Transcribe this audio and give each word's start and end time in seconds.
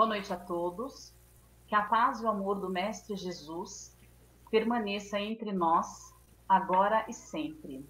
Boa 0.00 0.08
noite 0.08 0.32
a 0.32 0.36
todos. 0.38 1.14
Que 1.66 1.74
a 1.74 1.82
paz 1.82 2.22
e 2.22 2.24
o 2.24 2.28
amor 2.30 2.58
do 2.58 2.70
Mestre 2.70 3.14
Jesus 3.16 3.94
permaneça 4.50 5.20
entre 5.20 5.52
nós, 5.52 6.14
agora 6.48 7.04
e 7.06 7.12
sempre. 7.12 7.86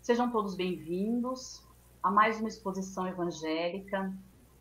Sejam 0.00 0.32
todos 0.32 0.56
bem-vindos 0.56 1.64
a 2.02 2.10
mais 2.10 2.40
uma 2.40 2.48
exposição 2.48 3.06
evangélica 3.06 4.12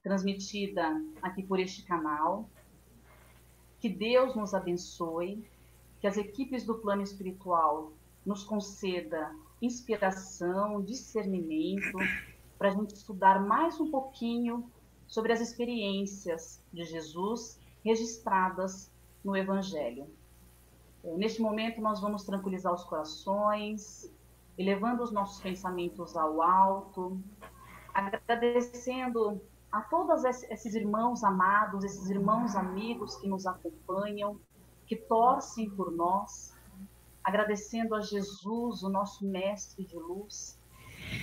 transmitida 0.03 1.03
aqui 1.19 1.41
por 1.41 1.59
este 1.59 1.83
canal. 1.83 2.47
Que 3.79 3.89
Deus 3.89 4.35
nos 4.35 4.53
abençoe, 4.53 5.43
que 5.99 6.05
as 6.05 6.15
equipes 6.15 6.63
do 6.63 6.75
plano 6.75 7.01
espiritual 7.01 7.91
nos 8.23 8.43
conceda 8.43 9.35
inspiração, 9.59 10.79
discernimento, 10.83 11.97
para 12.55 12.67
a 12.67 12.71
gente 12.71 12.93
estudar 12.93 13.43
mais 13.43 13.79
um 13.79 13.89
pouquinho 13.89 14.69
sobre 15.11 15.33
as 15.33 15.41
experiências 15.41 16.63
de 16.71 16.85
Jesus 16.85 17.59
registradas 17.83 18.89
no 19.21 19.35
Evangelho. 19.35 20.07
É, 21.03 21.17
neste 21.17 21.41
momento, 21.41 21.81
nós 21.81 21.99
vamos 21.99 22.23
tranquilizar 22.23 22.73
os 22.73 22.85
corações, 22.85 24.09
elevando 24.57 25.03
os 25.03 25.11
nossos 25.11 25.41
pensamentos 25.41 26.15
ao 26.15 26.41
alto, 26.41 27.21
agradecendo 27.93 29.41
a 29.69 29.81
todos 29.81 30.23
esses 30.23 30.75
irmãos 30.75 31.25
amados, 31.25 31.83
esses 31.83 32.09
irmãos 32.09 32.55
amigos 32.55 33.17
que 33.17 33.27
nos 33.27 33.45
acompanham, 33.45 34.39
que 34.85 34.95
torcem 34.95 35.69
por 35.71 35.91
nós, 35.91 36.55
agradecendo 37.21 37.95
a 37.95 37.99
Jesus, 37.99 38.81
o 38.81 38.87
nosso 38.87 39.25
mestre 39.25 39.83
de 39.83 39.97
luz, 39.97 40.57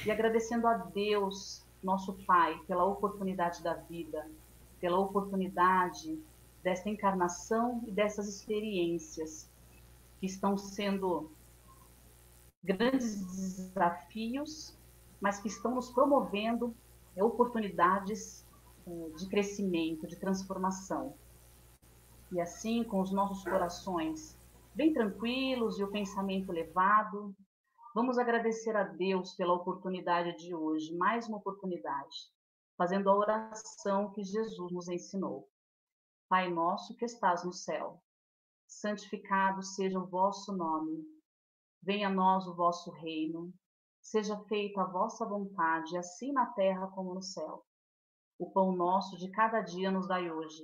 e 0.05 0.11
agradecendo 0.11 0.67
a 0.67 0.75
Deus 0.75 1.67
nosso 1.83 2.13
Pai, 2.27 2.59
pela 2.67 2.85
oportunidade 2.85 3.63
da 3.63 3.75
vida, 3.75 4.29
pela 4.81 4.99
oportunidade 4.99 6.21
desta 6.63 6.89
encarnação 6.89 7.83
e 7.87 7.93
dessas 7.93 8.29
experiências 8.29 9.51
que 10.19 10.27
estão 10.27 10.57
sendo 10.57 11.31
grandes 12.63 13.25
desafios, 13.25 14.77
mas 15.21 15.41
que 15.41 15.49
estão 15.49 15.75
nos 15.75 15.91
promovendo 15.91 16.75
oportunidades 17.17 18.47
é, 18.87 19.11
de 19.17 19.29
crescimento, 19.29 20.07
de 20.07 20.17
transformação. 20.17 21.15
E 22.33 22.41
assim, 22.41 22.85
com 22.85 23.01
os 23.01 23.11
nossos 23.11 23.43
corações 23.43 24.39
bem 24.75 24.93
tranquilos 24.93 25.79
e 25.79 25.83
o 25.83 25.89
pensamento 25.89 26.53
elevado, 26.53 27.35
Vamos 27.99 28.17
agradecer 28.17 28.77
a 28.77 28.85
Deus 28.85 29.35
pela 29.35 29.55
oportunidade 29.55 30.37
de 30.37 30.55
hoje, 30.55 30.97
mais 30.97 31.27
uma 31.27 31.39
oportunidade, 31.39 32.17
fazendo 32.77 33.11
a 33.11 33.17
oração 33.17 34.13
que 34.13 34.23
Jesus 34.23 34.73
nos 34.73 34.87
ensinou. 34.87 35.49
Pai 36.29 36.49
nosso 36.49 36.95
que 36.95 37.05
estás 37.05 37.43
no 37.45 37.53
céu, 37.53 38.01
santificado 38.69 39.65
seja 39.65 39.99
o 39.99 40.07
vosso 40.07 40.57
nome. 40.57 41.05
Venha 41.83 42.07
a 42.07 42.13
nós 42.13 42.47
o 42.47 42.55
vosso 42.55 42.93
reino. 42.93 43.53
Seja 44.01 44.39
feita 44.45 44.81
a 44.83 44.87
vossa 44.87 45.27
vontade, 45.27 45.99
assim 45.99 46.33
na 46.33 46.47
terra 46.53 46.87
como 46.95 47.15
no 47.15 47.23
céu. 47.23 47.67
O 48.39 48.49
pão 48.53 48.77
nosso 48.77 49.19
de 49.19 49.29
cada 49.33 49.61
dia 49.61 49.91
nos 49.91 50.07
dai 50.07 50.31
hoje. 50.31 50.63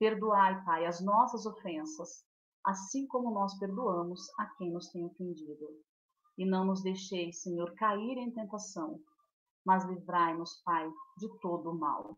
Perdoai, 0.00 0.64
Pai, 0.64 0.84
as 0.84 1.00
nossas 1.00 1.46
ofensas, 1.46 2.24
assim 2.66 3.06
como 3.06 3.30
nós 3.30 3.56
perdoamos 3.60 4.28
a 4.36 4.46
quem 4.56 4.72
nos 4.72 4.90
tem 4.90 5.06
ofendido 5.06 5.80
e 6.36 6.46
não 6.46 6.64
nos 6.64 6.82
deixeis, 6.82 7.42
Senhor, 7.42 7.72
cair 7.74 8.18
em 8.18 8.30
tentação, 8.30 9.00
mas 9.64 9.84
livrai-nos, 9.84 10.62
Pai, 10.64 10.88
de 11.18 11.28
todo 11.40 11.70
o 11.70 11.78
mal. 11.78 12.16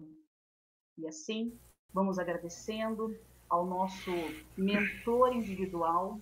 E 0.96 1.06
assim, 1.06 1.58
vamos 1.92 2.18
agradecendo 2.18 3.08
ao 3.48 3.66
nosso 3.66 4.10
mentor 4.56 5.32
individual 5.34 6.20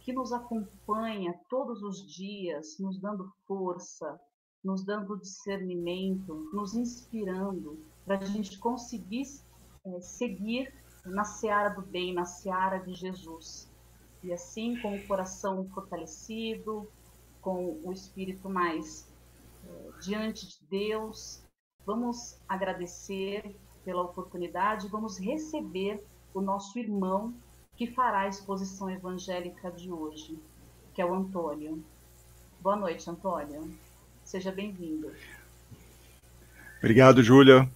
que 0.00 0.12
nos 0.12 0.32
acompanha 0.32 1.38
todos 1.48 1.82
os 1.82 2.04
dias, 2.12 2.78
nos 2.78 3.00
dando 3.00 3.32
força, 3.46 4.20
nos 4.64 4.84
dando 4.84 5.18
discernimento, 5.18 6.50
nos 6.52 6.74
inspirando 6.74 7.84
para 8.04 8.18
a 8.18 8.24
gente 8.24 8.58
conseguir 8.58 9.24
é, 9.84 10.00
seguir 10.00 10.72
na 11.04 11.24
seara 11.24 11.70
do 11.70 11.82
bem, 11.82 12.14
na 12.14 12.24
seara 12.24 12.78
de 12.78 12.94
Jesus. 12.94 13.70
E 14.22 14.32
assim, 14.32 14.80
com 14.80 14.96
o 14.96 15.06
coração 15.06 15.68
fortalecido, 15.70 16.88
com 17.42 17.78
o 17.82 17.92
espírito 17.92 18.48
mais 18.48 19.12
é, 19.66 20.00
diante 20.00 20.48
de 20.48 20.58
Deus. 20.70 21.42
Vamos 21.84 22.38
agradecer 22.48 23.54
pela 23.84 24.02
oportunidade, 24.02 24.88
vamos 24.88 25.18
receber 25.18 26.02
o 26.32 26.40
nosso 26.40 26.78
irmão 26.78 27.34
que 27.76 27.88
fará 27.88 28.20
a 28.20 28.28
exposição 28.28 28.88
evangélica 28.88 29.70
de 29.70 29.90
hoje, 29.90 30.38
que 30.94 31.02
é 31.02 31.04
o 31.04 31.12
Antônio. 31.12 31.82
Boa 32.60 32.76
noite, 32.76 33.10
Antônio. 33.10 33.68
Seja 34.24 34.52
bem-vindo. 34.52 35.10
Obrigado, 36.78 37.22
Júlia. 37.22 37.68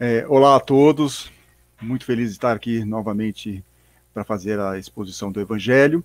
É, 0.00 0.26
olá 0.26 0.56
a 0.56 0.60
todos. 0.60 1.30
Muito 1.80 2.04
feliz 2.04 2.30
de 2.30 2.32
estar 2.32 2.56
aqui 2.56 2.84
novamente 2.84 3.64
para 4.12 4.24
fazer 4.24 4.58
a 4.58 4.78
exposição 4.78 5.30
do 5.30 5.40
Evangelho. 5.40 6.04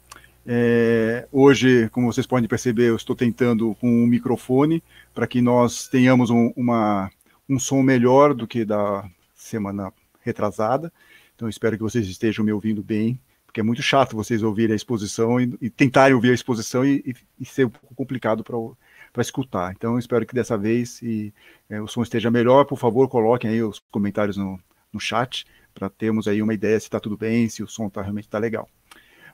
É, 0.50 1.28
hoje, 1.30 1.90
como 1.90 2.08
vocês 2.08 2.25
podem 2.25 2.47
perceber, 2.47 2.88
eu 2.88 2.96
estou 2.96 3.13
tentando 3.13 3.75
com 3.81 3.90
um 3.90 4.08
microfone 4.08 4.81
para 5.13 5.28
que 5.28 5.41
nós 5.41 5.90
tenhamos 5.90 6.30
um, 6.30 6.53
uma, 6.56 7.12
um 7.50 7.59
som 7.59 7.81
melhor 7.81 8.34
do 8.34 8.47
que 8.47 8.63
da 8.63 9.03
semana 9.36 9.91
retrasada. 10.22 10.91
Então, 11.36 11.50
espero 11.50 11.75
que 11.75 11.84
vocês 11.84 12.07
estejam 12.07 12.46
me 12.46 12.53
ouvindo 12.53 12.81
bem, 12.81 13.19
porque 13.46 13.59
é 13.59 13.63
muito 13.63 13.81
chato 13.81 14.16
vocês 14.16 14.41
ouvirem 14.41 14.72
a 14.72 14.78
exposição 14.78 15.38
e, 15.38 15.53
e 15.62 15.69
tentarem 15.69 16.16
ouvir 16.16 16.31
a 16.31 16.36
exposição 16.36 16.86
e, 16.86 17.03
e, 17.06 17.16
e 17.41 17.46
ser 17.46 17.66
um 17.66 17.69
pouco 17.69 17.94
complicado 17.94 18.41
para 18.41 19.22
escutar. 19.22 19.74
Então, 19.75 20.00
espero 20.00 20.25
que 20.25 20.34
dessa 20.34 20.57
vez 20.57 21.02
e, 21.02 21.34
é, 21.69 21.81
o 21.81 21.88
som 21.88 22.02
esteja 22.02 22.31
melhor. 22.31 22.63
Por 22.63 22.78
favor, 22.78 23.09
coloquem 23.09 23.50
aí 23.52 23.62
os 23.62 23.80
comentários 23.91 24.38
no, 24.38 24.57
no 24.94 25.00
chat 25.00 25.46
para 25.74 25.90
termos 25.90 26.25
aí 26.25 26.41
uma 26.41 26.53
ideia 26.53 26.80
se 26.80 26.86
está 26.88 27.02
tudo 27.02 27.18
bem, 27.18 27.50
se 27.50 27.62
o 27.62 27.68
som 27.68 27.90
tá, 27.90 28.02
realmente 28.02 28.28
está 28.28 28.40
legal. 28.40 28.69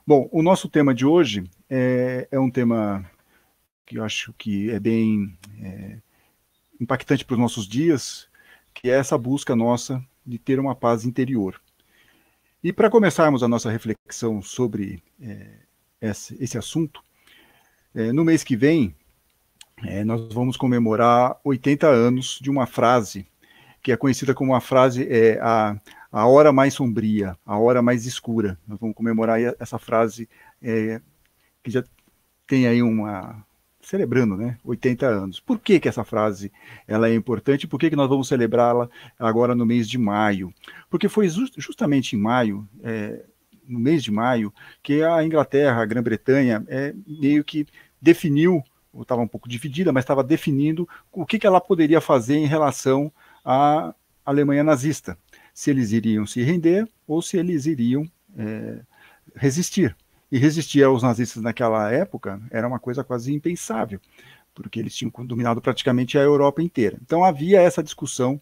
Bom, 0.06 0.28
o 0.30 0.42
nosso 0.42 0.68
tema 0.68 0.94
de 0.94 1.06
hoje 1.06 1.50
é, 1.68 2.28
é 2.30 2.38
um 2.38 2.50
tema 2.50 3.10
que 3.86 3.96
eu 3.96 4.04
acho 4.04 4.34
que 4.34 4.70
é 4.70 4.78
bem 4.78 5.34
é, 5.62 5.96
impactante 6.78 7.24
para 7.24 7.32
os 7.32 7.40
nossos 7.40 7.66
dias, 7.66 8.28
que 8.74 8.90
é 8.90 8.98
essa 8.98 9.16
busca 9.16 9.56
nossa 9.56 10.04
de 10.26 10.38
ter 10.38 10.60
uma 10.60 10.74
paz 10.74 11.06
interior. 11.06 11.58
E 12.62 12.70
para 12.70 12.90
começarmos 12.90 13.42
a 13.42 13.48
nossa 13.48 13.70
reflexão 13.70 14.42
sobre 14.42 15.02
é, 15.18 15.46
esse, 16.02 16.36
esse, 16.38 16.58
assunto, 16.58 17.02
é, 17.94 18.12
no 18.12 18.26
mês 18.26 18.44
que 18.44 18.56
vem, 18.56 18.94
é, 19.86 20.04
nós 20.04 20.30
vamos 20.34 20.58
comemorar 20.58 21.40
80 21.42 21.86
anos 21.86 22.38
de 22.42 22.50
uma 22.50 22.66
frase 22.66 23.26
que 23.82 23.90
é 23.90 23.96
conhecida 23.96 24.34
como 24.34 24.54
a 24.54 24.60
frase 24.60 25.06
é, 25.10 25.38
a, 25.40 25.78
a 26.14 26.28
hora 26.28 26.52
mais 26.52 26.74
sombria, 26.74 27.36
a 27.44 27.58
hora 27.58 27.82
mais 27.82 28.06
escura. 28.06 28.56
Nós 28.68 28.78
vamos 28.78 28.94
comemorar 28.94 29.40
essa 29.58 29.80
frase 29.80 30.28
é, 30.62 31.00
que 31.60 31.72
já 31.72 31.82
tem 32.46 32.68
aí 32.68 32.80
uma 32.80 33.44
celebrando, 33.82 34.36
né, 34.36 34.56
80 34.64 35.06
anos. 35.06 35.40
Por 35.40 35.58
que 35.58 35.80
que 35.80 35.88
essa 35.88 36.04
frase 36.04 36.52
ela 36.86 37.08
é 37.08 37.14
importante? 37.16 37.66
Por 37.66 37.80
que 37.80 37.90
que 37.90 37.96
nós 37.96 38.08
vamos 38.08 38.28
celebrá-la 38.28 38.88
agora 39.18 39.56
no 39.56 39.66
mês 39.66 39.88
de 39.88 39.98
maio? 39.98 40.54
Porque 40.88 41.08
foi 41.08 41.28
just, 41.28 41.54
justamente 41.58 42.14
em 42.14 42.18
maio, 42.20 42.66
é, 42.84 43.24
no 43.66 43.80
mês 43.80 44.00
de 44.04 44.12
maio, 44.12 44.54
que 44.84 45.02
a 45.02 45.22
Inglaterra, 45.24 45.82
a 45.82 45.84
Grã-Bretanha, 45.86 46.64
é, 46.68 46.94
meio 47.04 47.42
que 47.42 47.66
definiu, 48.00 48.62
estava 49.00 49.20
um 49.20 49.28
pouco 49.28 49.48
dividida, 49.48 49.92
mas 49.92 50.04
estava 50.04 50.22
definindo 50.22 50.88
o 51.10 51.26
que, 51.26 51.40
que 51.40 51.46
ela 51.46 51.60
poderia 51.60 52.00
fazer 52.00 52.36
em 52.36 52.46
relação 52.46 53.12
à 53.44 53.92
Alemanha 54.24 54.62
nazista 54.62 55.18
se 55.54 55.70
eles 55.70 55.92
iriam 55.92 56.26
se 56.26 56.42
render 56.42 56.86
ou 57.06 57.22
se 57.22 57.38
eles 57.38 57.64
iriam 57.64 58.06
é, 58.36 58.80
resistir. 59.36 59.96
E 60.30 60.36
resistir 60.36 60.82
aos 60.82 61.02
nazistas 61.02 61.42
naquela 61.42 61.92
época 61.92 62.42
era 62.50 62.66
uma 62.66 62.80
coisa 62.80 63.04
quase 63.04 63.32
impensável, 63.32 64.00
porque 64.52 64.80
eles 64.80 64.94
tinham 64.94 65.12
dominado 65.24 65.62
praticamente 65.62 66.18
a 66.18 66.22
Europa 66.22 66.60
inteira. 66.60 66.98
Então 67.00 67.24
havia 67.24 67.60
essa 67.60 67.82
discussão 67.82 68.40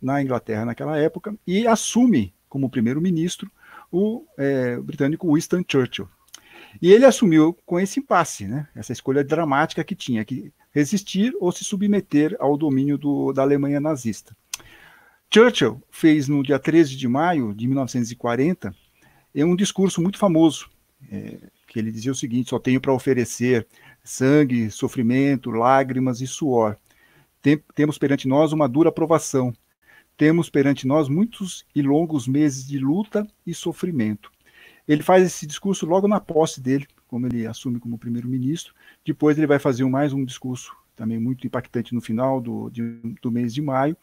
na 0.00 0.22
Inglaterra 0.22 0.64
naquela 0.64 0.96
época 0.96 1.34
e 1.44 1.66
assume 1.66 2.32
como 2.48 2.70
primeiro-ministro 2.70 3.50
o 3.90 4.24
é, 4.38 4.78
britânico 4.78 5.34
Winston 5.34 5.64
Churchill. 5.66 6.08
E 6.80 6.92
ele 6.92 7.04
assumiu 7.04 7.56
com 7.66 7.80
esse 7.80 7.98
impasse, 7.98 8.46
né, 8.46 8.68
essa 8.74 8.92
escolha 8.92 9.24
dramática 9.24 9.82
que 9.82 9.94
tinha, 9.94 10.24
que 10.24 10.52
resistir 10.70 11.34
ou 11.40 11.50
se 11.50 11.64
submeter 11.64 12.36
ao 12.38 12.56
domínio 12.56 12.96
do, 12.96 13.32
da 13.32 13.42
Alemanha 13.42 13.80
nazista. 13.80 14.36
Churchill 15.32 15.82
fez 15.90 16.26
no 16.26 16.42
dia 16.42 16.58
13 16.58 16.96
de 16.96 17.06
maio 17.06 17.54
de 17.54 17.66
1940 17.66 18.74
um 19.44 19.54
discurso 19.54 20.00
muito 20.00 20.18
famoso, 20.18 20.68
é, 21.12 21.38
que 21.66 21.78
ele 21.78 21.92
dizia 21.92 22.12
o 22.12 22.14
seguinte: 22.14 22.50
só 22.50 22.58
tenho 22.58 22.80
para 22.80 22.92
oferecer 22.92 23.66
sangue, 24.02 24.70
sofrimento, 24.70 25.50
lágrimas 25.50 26.20
e 26.20 26.26
suor. 26.26 26.76
Tem, 27.42 27.62
temos 27.74 27.98
perante 27.98 28.26
nós 28.26 28.52
uma 28.52 28.68
dura 28.68 28.90
provação. 28.90 29.52
temos 30.16 30.50
perante 30.50 30.86
nós 30.86 31.08
muitos 31.08 31.64
e 31.74 31.82
longos 31.82 32.26
meses 32.26 32.66
de 32.66 32.78
luta 32.78 33.26
e 33.46 33.54
sofrimento. 33.54 34.32
Ele 34.88 35.02
faz 35.02 35.24
esse 35.24 35.46
discurso 35.46 35.86
logo 35.86 36.08
na 36.08 36.18
posse 36.18 36.60
dele, 36.60 36.86
como 37.06 37.26
ele 37.26 37.46
assume 37.46 37.78
como 37.78 37.98
primeiro-ministro. 37.98 38.74
Depois 39.04 39.38
ele 39.38 39.46
vai 39.46 39.58
fazer 39.58 39.84
mais 39.84 40.12
um 40.12 40.24
discurso 40.24 40.74
também 40.96 41.20
muito 41.20 41.46
impactante 41.46 41.94
no 41.94 42.00
final 42.00 42.40
do, 42.40 42.68
de, 42.70 42.82
do 43.22 43.30
mês 43.30 43.54
de 43.54 43.62
maio, 43.62 43.96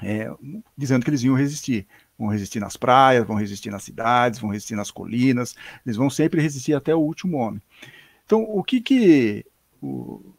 é, 0.00 0.30
dizendo 0.76 1.04
que 1.04 1.10
eles 1.10 1.22
iam 1.22 1.34
resistir. 1.34 1.86
Vão 2.18 2.28
resistir 2.28 2.60
nas 2.60 2.76
praias, 2.76 3.26
vão 3.26 3.36
resistir 3.36 3.70
nas 3.70 3.82
cidades, 3.82 4.38
vão 4.38 4.50
resistir 4.50 4.76
nas 4.76 4.90
colinas, 4.90 5.56
eles 5.84 5.96
vão 5.96 6.08
sempre 6.08 6.40
resistir 6.40 6.74
até 6.74 6.94
o 6.94 7.00
último 7.00 7.36
homem. 7.38 7.60
Então, 8.24 8.42
o 8.42 8.62
que 8.62 8.80
que. 8.80 9.44
O, 9.80 10.34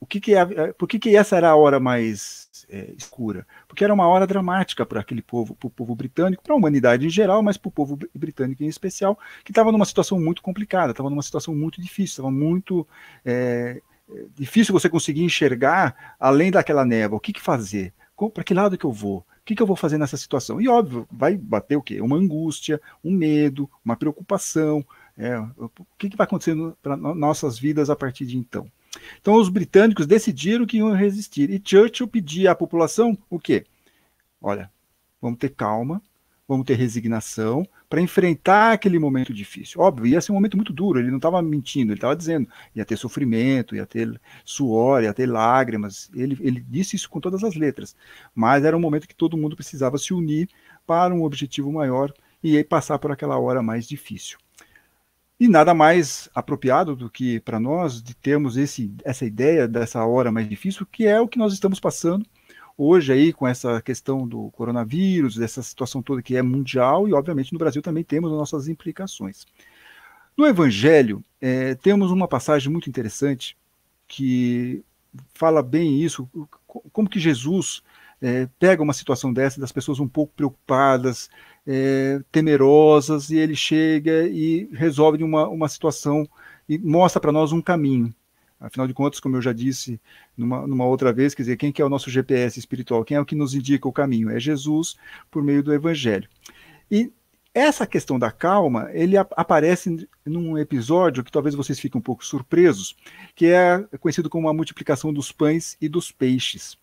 o 0.00 0.06
que 0.06 0.20
que 0.20 0.34
é, 0.34 0.72
por 0.72 0.88
que, 0.88 0.98
que 0.98 1.16
essa 1.16 1.36
era 1.36 1.50
a 1.50 1.56
hora 1.56 1.80
mais 1.80 2.48
é, 2.68 2.92
escura? 2.96 3.46
Porque 3.66 3.82
era 3.82 3.92
uma 3.92 4.06
hora 4.06 4.26
dramática 4.26 4.86
para 4.86 5.00
aquele 5.00 5.20
povo, 5.20 5.54
para 5.54 5.66
o 5.66 5.70
povo 5.70 5.94
britânico, 5.94 6.42
para 6.42 6.54
a 6.54 6.56
humanidade 6.56 7.06
em 7.06 7.10
geral, 7.10 7.42
mas 7.42 7.56
para 7.56 7.68
o 7.68 7.72
povo 7.72 7.98
britânico 8.14 8.62
em 8.62 8.68
especial, 8.68 9.18
que 9.44 9.50
estava 9.50 9.72
numa 9.72 9.84
situação 9.84 10.18
muito 10.20 10.40
complicada, 10.40 10.92
estava 10.92 11.10
numa 11.10 11.22
situação 11.22 11.54
muito 11.54 11.80
difícil, 11.80 12.12
estava 12.12 12.30
muito 12.30 12.86
é, 13.24 13.82
difícil 14.36 14.72
você 14.72 14.88
conseguir 14.88 15.22
enxergar 15.22 16.16
além 16.18 16.50
daquela 16.50 16.84
névoa. 16.84 17.18
O 17.18 17.20
que, 17.20 17.32
que 17.32 17.40
fazer? 17.40 17.92
Para 18.32 18.42
que 18.42 18.54
lado 18.54 18.76
que 18.76 18.84
eu 18.84 18.92
vou? 18.92 19.18
O 19.18 19.24
que, 19.44 19.54
que 19.54 19.62
eu 19.62 19.66
vou 19.66 19.76
fazer 19.76 19.96
nessa 19.96 20.16
situação? 20.16 20.60
E 20.60 20.68
óbvio, 20.68 21.06
vai 21.10 21.36
bater 21.36 21.76
o 21.76 21.82
quê? 21.82 22.00
Uma 22.00 22.16
angústia, 22.16 22.80
um 23.02 23.12
medo, 23.12 23.70
uma 23.84 23.96
preocupação. 23.96 24.84
É, 25.16 25.38
o 25.38 25.70
que, 25.96 26.10
que 26.10 26.16
vai 26.16 26.26
acontecer 26.26 26.56
para 26.82 26.96
nossas 26.96 27.58
vidas 27.58 27.88
a 27.88 27.96
partir 27.96 28.26
de 28.26 28.36
então? 28.36 28.70
Então 29.20 29.34
os 29.34 29.48
britânicos 29.48 30.06
decidiram 30.06 30.66
que 30.66 30.78
iam 30.78 30.92
resistir. 30.92 31.50
E 31.50 31.62
Churchill 31.64 32.08
pedia 32.08 32.50
à 32.50 32.54
população 32.54 33.16
o 33.30 33.38
quê? 33.38 33.64
Olha, 34.40 34.70
vamos 35.20 35.38
ter 35.38 35.50
calma, 35.50 36.02
vamos 36.48 36.64
ter 36.64 36.74
resignação 36.74 37.68
para 37.90 38.00
enfrentar 38.00 38.72
aquele 38.72 38.98
momento 38.98 39.34
difícil. 39.34 39.82
Óbvio, 39.82 40.06
ia 40.06 40.20
ser 40.20 40.32
um 40.32 40.34
momento 40.34 40.56
muito 40.56 40.72
duro, 40.72 40.98
ele 40.98 41.10
não 41.10 41.18
estava 41.18 41.42
mentindo, 41.42 41.92
ele 41.92 41.98
estava 41.98 42.16
dizendo, 42.16 42.48
ia 42.74 42.86
ter 42.86 42.96
sofrimento, 42.96 43.76
ia 43.76 43.84
ter 43.84 44.18
suor, 44.44 45.02
ia 45.02 45.12
ter 45.12 45.26
lágrimas, 45.26 46.10
ele, 46.14 46.38
ele 46.40 46.64
disse 46.66 46.96
isso 46.96 47.10
com 47.10 47.20
todas 47.20 47.44
as 47.44 47.54
letras, 47.54 47.94
mas 48.34 48.64
era 48.64 48.76
um 48.76 48.80
momento 48.80 49.06
que 49.06 49.14
todo 49.14 49.36
mundo 49.36 49.54
precisava 49.54 49.98
se 49.98 50.14
unir 50.14 50.48
para 50.86 51.14
um 51.14 51.22
objetivo 51.22 51.70
maior 51.70 52.12
e 52.42 52.64
passar 52.64 52.98
por 52.98 53.12
aquela 53.12 53.38
hora 53.38 53.62
mais 53.62 53.86
difícil. 53.86 54.38
E 55.40 55.46
nada 55.46 55.72
mais 55.72 56.28
apropriado 56.34 56.96
do 56.96 57.08
que 57.08 57.38
para 57.40 57.60
nós 57.60 58.02
de 58.02 58.14
termos 58.14 58.56
esse, 58.56 58.92
essa 59.04 59.24
ideia 59.24 59.68
dessa 59.68 60.04
hora 60.04 60.32
mais 60.32 60.48
difícil, 60.48 60.84
que 60.90 61.06
é 61.06 61.20
o 61.20 61.28
que 61.28 61.38
nós 61.38 61.52
estamos 61.52 61.78
passando 61.78 62.26
hoje 62.78 63.12
aí 63.12 63.32
com 63.32 63.46
essa 63.46 63.82
questão 63.82 64.26
do 64.26 64.50
coronavírus, 64.52 65.34
dessa 65.34 65.62
situação 65.62 66.00
toda 66.00 66.22
que 66.22 66.36
é 66.36 66.42
mundial 66.42 67.08
e 67.08 67.12
obviamente 67.12 67.52
no 67.52 67.58
Brasil 67.58 67.82
também 67.82 68.04
temos 68.04 68.30
as 68.30 68.38
nossas 68.38 68.68
implicações. 68.68 69.44
No 70.36 70.46
Evangelho 70.46 71.22
é, 71.40 71.74
temos 71.74 72.12
uma 72.12 72.28
passagem 72.28 72.70
muito 72.70 72.88
interessante 72.88 73.56
que 74.06 74.82
fala 75.34 75.62
bem 75.62 76.00
isso, 76.00 76.28
como 76.92 77.10
que 77.10 77.18
Jesus 77.18 77.82
é, 78.22 78.48
pega 78.58 78.82
uma 78.82 78.92
situação 78.92 79.32
dessa 79.32 79.60
das 79.60 79.72
pessoas 79.72 79.98
um 79.98 80.08
pouco 80.08 80.32
preocupadas, 80.34 81.28
é, 81.66 82.20
temerosas 82.30 83.30
e 83.30 83.36
ele 83.36 83.56
chega 83.56 84.26
e 84.28 84.68
resolve 84.72 85.22
uma, 85.24 85.48
uma 85.48 85.68
situação 85.68 86.28
e 86.68 86.78
mostra 86.78 87.20
para 87.20 87.32
nós 87.32 87.52
um 87.52 87.60
caminho. 87.60 88.14
Afinal 88.60 88.88
de 88.88 88.94
contas, 88.94 89.20
como 89.20 89.36
eu 89.36 89.42
já 89.42 89.52
disse 89.52 90.00
numa, 90.36 90.66
numa, 90.66 90.84
outra 90.84 91.12
vez, 91.12 91.34
quer 91.34 91.42
dizer, 91.42 91.56
quem 91.56 91.70
que 91.70 91.80
é 91.80 91.84
o 91.84 91.88
nosso 91.88 92.10
GPS 92.10 92.58
espiritual? 92.58 93.04
Quem 93.04 93.16
é 93.16 93.20
o 93.20 93.24
que 93.24 93.36
nos 93.36 93.54
indica 93.54 93.86
o 93.86 93.92
caminho? 93.92 94.30
É 94.30 94.40
Jesus 94.40 94.96
por 95.30 95.42
meio 95.42 95.62
do 95.62 95.72
Evangelho. 95.72 96.28
E 96.90 97.12
essa 97.54 97.86
questão 97.86 98.18
da 98.18 98.30
calma, 98.30 98.88
ele 98.92 99.16
aparece 99.16 100.08
num 100.24 100.58
episódio 100.58 101.24
que 101.24 101.32
talvez 101.32 101.54
vocês 101.54 101.78
fiquem 101.78 101.98
um 101.98 102.02
pouco 102.02 102.24
surpresos, 102.24 102.96
que 103.34 103.46
é 103.46 103.84
conhecido 104.00 104.28
como 104.28 104.48
a 104.48 104.54
multiplicação 104.54 105.12
dos 105.12 105.32
pães 105.32 105.76
e 105.80 105.88
dos 105.88 106.10
peixes. 106.12 106.76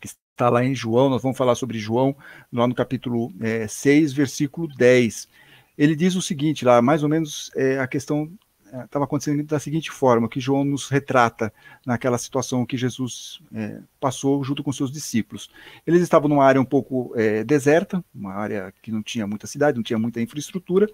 Que 0.00 0.06
está 0.06 0.48
lá 0.48 0.64
em 0.64 0.74
João, 0.74 1.08
nós 1.08 1.22
vamos 1.22 1.38
falar 1.38 1.54
sobre 1.54 1.78
João 1.78 2.16
lá 2.52 2.66
no 2.66 2.74
capítulo 2.74 3.32
é, 3.40 3.66
6, 3.66 4.12
versículo 4.12 4.68
10. 4.68 5.28
Ele 5.76 5.96
diz 5.96 6.14
o 6.16 6.22
seguinte, 6.22 6.64
lá, 6.64 6.82
mais 6.82 7.02
ou 7.02 7.08
menos 7.08 7.50
é, 7.56 7.78
a 7.78 7.86
questão 7.86 8.30
estava 8.84 9.04
é, 9.04 9.06
acontecendo 9.06 9.42
da 9.44 9.58
seguinte 9.58 9.90
forma, 9.90 10.28
que 10.28 10.40
João 10.40 10.64
nos 10.64 10.88
retrata 10.88 11.52
naquela 11.84 12.16
situação 12.16 12.64
que 12.64 12.76
Jesus 12.76 13.40
é, 13.52 13.80
passou 14.00 14.42
junto 14.42 14.62
com 14.62 14.72
seus 14.72 14.90
discípulos. 14.90 15.50
Eles 15.86 16.00
estavam 16.00 16.28
numa 16.28 16.44
área 16.44 16.60
um 16.60 16.64
pouco 16.64 17.12
é, 17.14 17.44
deserta, 17.44 18.02
uma 18.14 18.32
área 18.32 18.72
que 18.82 18.90
não 18.90 19.02
tinha 19.02 19.26
muita 19.26 19.46
cidade, 19.46 19.76
não 19.76 19.82
tinha 19.82 19.98
muita 19.98 20.20
infraestrutura, 20.20 20.88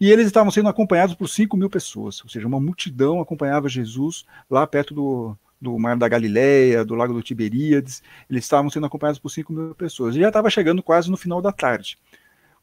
e 0.00 0.10
eles 0.10 0.26
estavam 0.26 0.50
sendo 0.50 0.68
acompanhados 0.68 1.14
por 1.14 1.28
5 1.28 1.56
mil 1.56 1.70
pessoas, 1.70 2.22
ou 2.22 2.28
seja, 2.28 2.46
uma 2.46 2.60
multidão 2.60 3.20
acompanhava 3.20 3.68
Jesus 3.68 4.24
lá 4.50 4.66
perto 4.66 4.92
do, 4.92 5.36
do 5.60 5.78
Mar 5.78 5.96
da 5.96 6.08
Galileia, 6.08 6.84
do 6.84 6.94
Lago 6.94 7.14
do 7.14 7.22
Tiberíades, 7.22 8.02
eles 8.28 8.44
estavam 8.44 8.70
sendo 8.70 8.86
acompanhados 8.86 9.18
por 9.18 9.30
5 9.30 9.52
mil 9.52 9.74
pessoas, 9.74 10.14
e 10.14 10.20
já 10.20 10.28
estava 10.28 10.50
chegando 10.50 10.82
quase 10.82 11.10
no 11.10 11.16
final 11.16 11.40
da 11.40 11.52
tarde. 11.52 11.98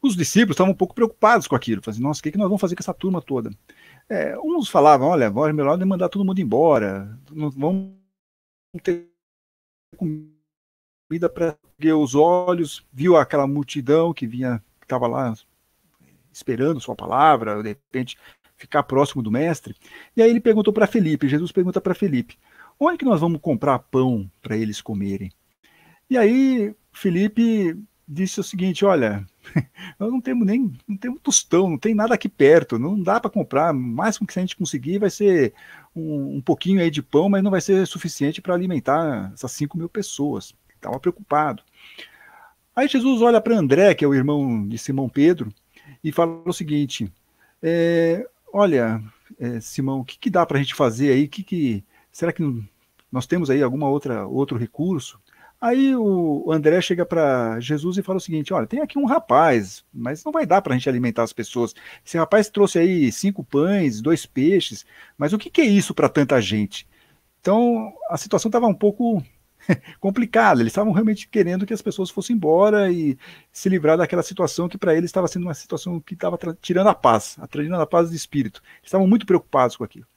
Os 0.01 0.15
discípulos 0.15 0.55
estavam 0.55 0.73
um 0.73 0.75
pouco 0.75 0.95
preocupados 0.95 1.47
com 1.47 1.55
aquilo, 1.55 1.81
falaram 1.81 1.95
assim, 1.95 2.03
nossa, 2.03 2.19
o 2.19 2.23
que, 2.23 2.31
que 2.31 2.37
nós 2.37 2.47
vamos 2.47 2.61
fazer 2.61 2.75
com 2.75 2.81
essa 2.81 2.93
turma 2.93 3.21
toda? 3.21 3.51
É, 4.11 4.37
uns 4.43 4.67
falavam, 4.67 5.07
olha, 5.07 5.23
é 5.23 5.53
melhor 5.53 5.79
mandar 5.85 6.09
todo 6.09 6.25
mundo 6.25 6.41
embora, 6.41 7.17
não 7.31 7.49
vamos 7.49 7.93
ter 8.83 9.09
comida 9.95 11.29
para 11.33 11.57
os 11.97 12.13
olhos, 12.13 12.85
viu 12.91 13.15
aquela 13.15 13.47
multidão 13.47 14.13
que 14.13 14.27
vinha, 14.27 14.61
que 14.81 14.85
estava 14.85 15.07
lá 15.07 15.33
esperando 16.29 16.81
sua 16.81 16.93
palavra, 16.93 17.63
de 17.63 17.69
repente 17.69 18.17
ficar 18.57 18.83
próximo 18.83 19.23
do 19.23 19.31
mestre. 19.31 19.73
E 20.13 20.21
aí 20.21 20.29
ele 20.29 20.41
perguntou 20.41 20.73
para 20.73 20.87
Felipe, 20.87 21.29
Jesus 21.29 21.53
pergunta 21.53 21.79
para 21.79 21.95
Felipe, 21.95 22.37
onde 22.77 22.97
que 22.97 23.05
nós 23.05 23.21
vamos 23.21 23.39
comprar 23.39 23.79
pão 23.79 24.29
para 24.41 24.57
eles 24.57 24.81
comerem? 24.81 25.31
E 26.09 26.17
aí 26.17 26.75
Felipe 26.91 27.81
disse 28.11 28.39
o 28.39 28.43
seguinte, 28.43 28.83
olha, 28.83 29.25
nós 29.97 30.11
não 30.11 30.19
temos 30.19 30.45
nem 30.45 30.73
não 30.85 30.97
temos 30.97 31.21
tostão, 31.21 31.69
não 31.69 31.77
tem 31.77 31.95
nada 31.95 32.13
aqui 32.13 32.27
perto, 32.27 32.77
não 32.77 33.01
dá 33.01 33.19
para 33.19 33.31
comprar. 33.31 33.73
O 33.73 33.79
máximo 33.79 34.27
que 34.27 34.37
a 34.37 34.41
gente 34.41 34.57
conseguir 34.57 34.99
vai 34.99 35.09
ser 35.09 35.53
um, 35.95 36.37
um 36.37 36.41
pouquinho 36.41 36.81
aí 36.81 36.91
de 36.91 37.01
pão, 37.01 37.29
mas 37.29 37.41
não 37.41 37.51
vai 37.51 37.61
ser 37.61 37.87
suficiente 37.87 38.41
para 38.41 38.53
alimentar 38.53 39.31
essas 39.33 39.51
5 39.53 39.77
mil 39.77 39.87
pessoas. 39.87 40.53
Estava 40.75 40.99
preocupado. 40.99 41.63
Aí 42.75 42.87
Jesus 42.87 43.21
olha 43.21 43.39
para 43.39 43.57
André, 43.57 43.93
que 43.93 44.03
é 44.03 44.07
o 44.07 44.13
irmão 44.13 44.67
de 44.67 44.77
Simão 44.77 45.07
Pedro, 45.07 45.53
e 46.03 46.11
fala 46.11 46.41
o 46.45 46.53
seguinte: 46.53 47.11
é, 47.63 48.27
Olha, 48.53 49.01
é, 49.39 49.61
Simão, 49.61 50.01
o 50.01 50.05
que, 50.05 50.19
que 50.19 50.29
dá 50.29 50.45
para 50.45 50.57
a 50.57 50.61
gente 50.61 50.75
fazer 50.75 51.11
aí? 51.11 51.27
Que 51.27 51.43
que, 51.43 51.83
será 52.11 52.33
que 52.33 52.43
nós 53.11 53.25
temos 53.25 53.49
aí 53.49 53.63
alguma 53.63 53.87
outra 53.87 54.25
outro 54.25 54.57
recurso? 54.57 55.19
Aí 55.61 55.95
o 55.95 56.51
André 56.51 56.81
chega 56.81 57.05
para 57.05 57.59
Jesus 57.59 57.95
e 57.95 58.01
fala 58.01 58.17
o 58.17 58.21
seguinte: 58.21 58.51
olha, 58.51 58.65
tem 58.65 58.81
aqui 58.81 58.97
um 58.97 59.05
rapaz, 59.05 59.85
mas 59.93 60.23
não 60.25 60.31
vai 60.31 60.43
dar 60.43 60.59
para 60.59 60.73
a 60.73 60.77
gente 60.77 60.89
alimentar 60.89 61.21
as 61.21 61.31
pessoas. 61.31 61.75
Esse 62.03 62.17
rapaz 62.17 62.49
trouxe 62.49 62.79
aí 62.79 63.11
cinco 63.11 63.43
pães, 63.43 64.01
dois 64.01 64.25
peixes, 64.25 64.83
mas 65.15 65.33
o 65.33 65.37
que, 65.37 65.51
que 65.51 65.61
é 65.61 65.65
isso 65.65 65.93
para 65.93 66.09
tanta 66.09 66.41
gente? 66.41 66.87
Então 67.39 67.93
a 68.09 68.17
situação 68.17 68.49
estava 68.49 68.65
um 68.65 68.73
pouco 68.73 69.23
complicada. 70.01 70.61
Eles 70.61 70.71
estavam 70.71 70.93
realmente 70.93 71.27
querendo 71.27 71.63
que 71.63 71.73
as 71.75 71.81
pessoas 71.81 72.09
fossem 72.09 72.35
embora 72.35 72.91
e 72.91 73.15
se 73.51 73.69
livrar 73.69 73.99
daquela 73.99 74.23
situação 74.23 74.67
que 74.67 74.79
para 74.79 74.95
eles 74.95 75.09
estava 75.09 75.27
sendo 75.27 75.43
uma 75.43 75.53
situação 75.53 75.99
que 75.99 76.15
estava 76.15 76.39
tirando 76.59 76.87
a 76.87 76.95
paz, 76.95 77.37
tirando 77.51 77.81
a 77.81 77.85
paz 77.85 78.09
de 78.09 78.15
espírito. 78.15 78.63
Estavam 78.83 79.05
muito 79.05 79.27
preocupados 79.27 79.77
com 79.77 79.83
aquilo. 79.83 80.07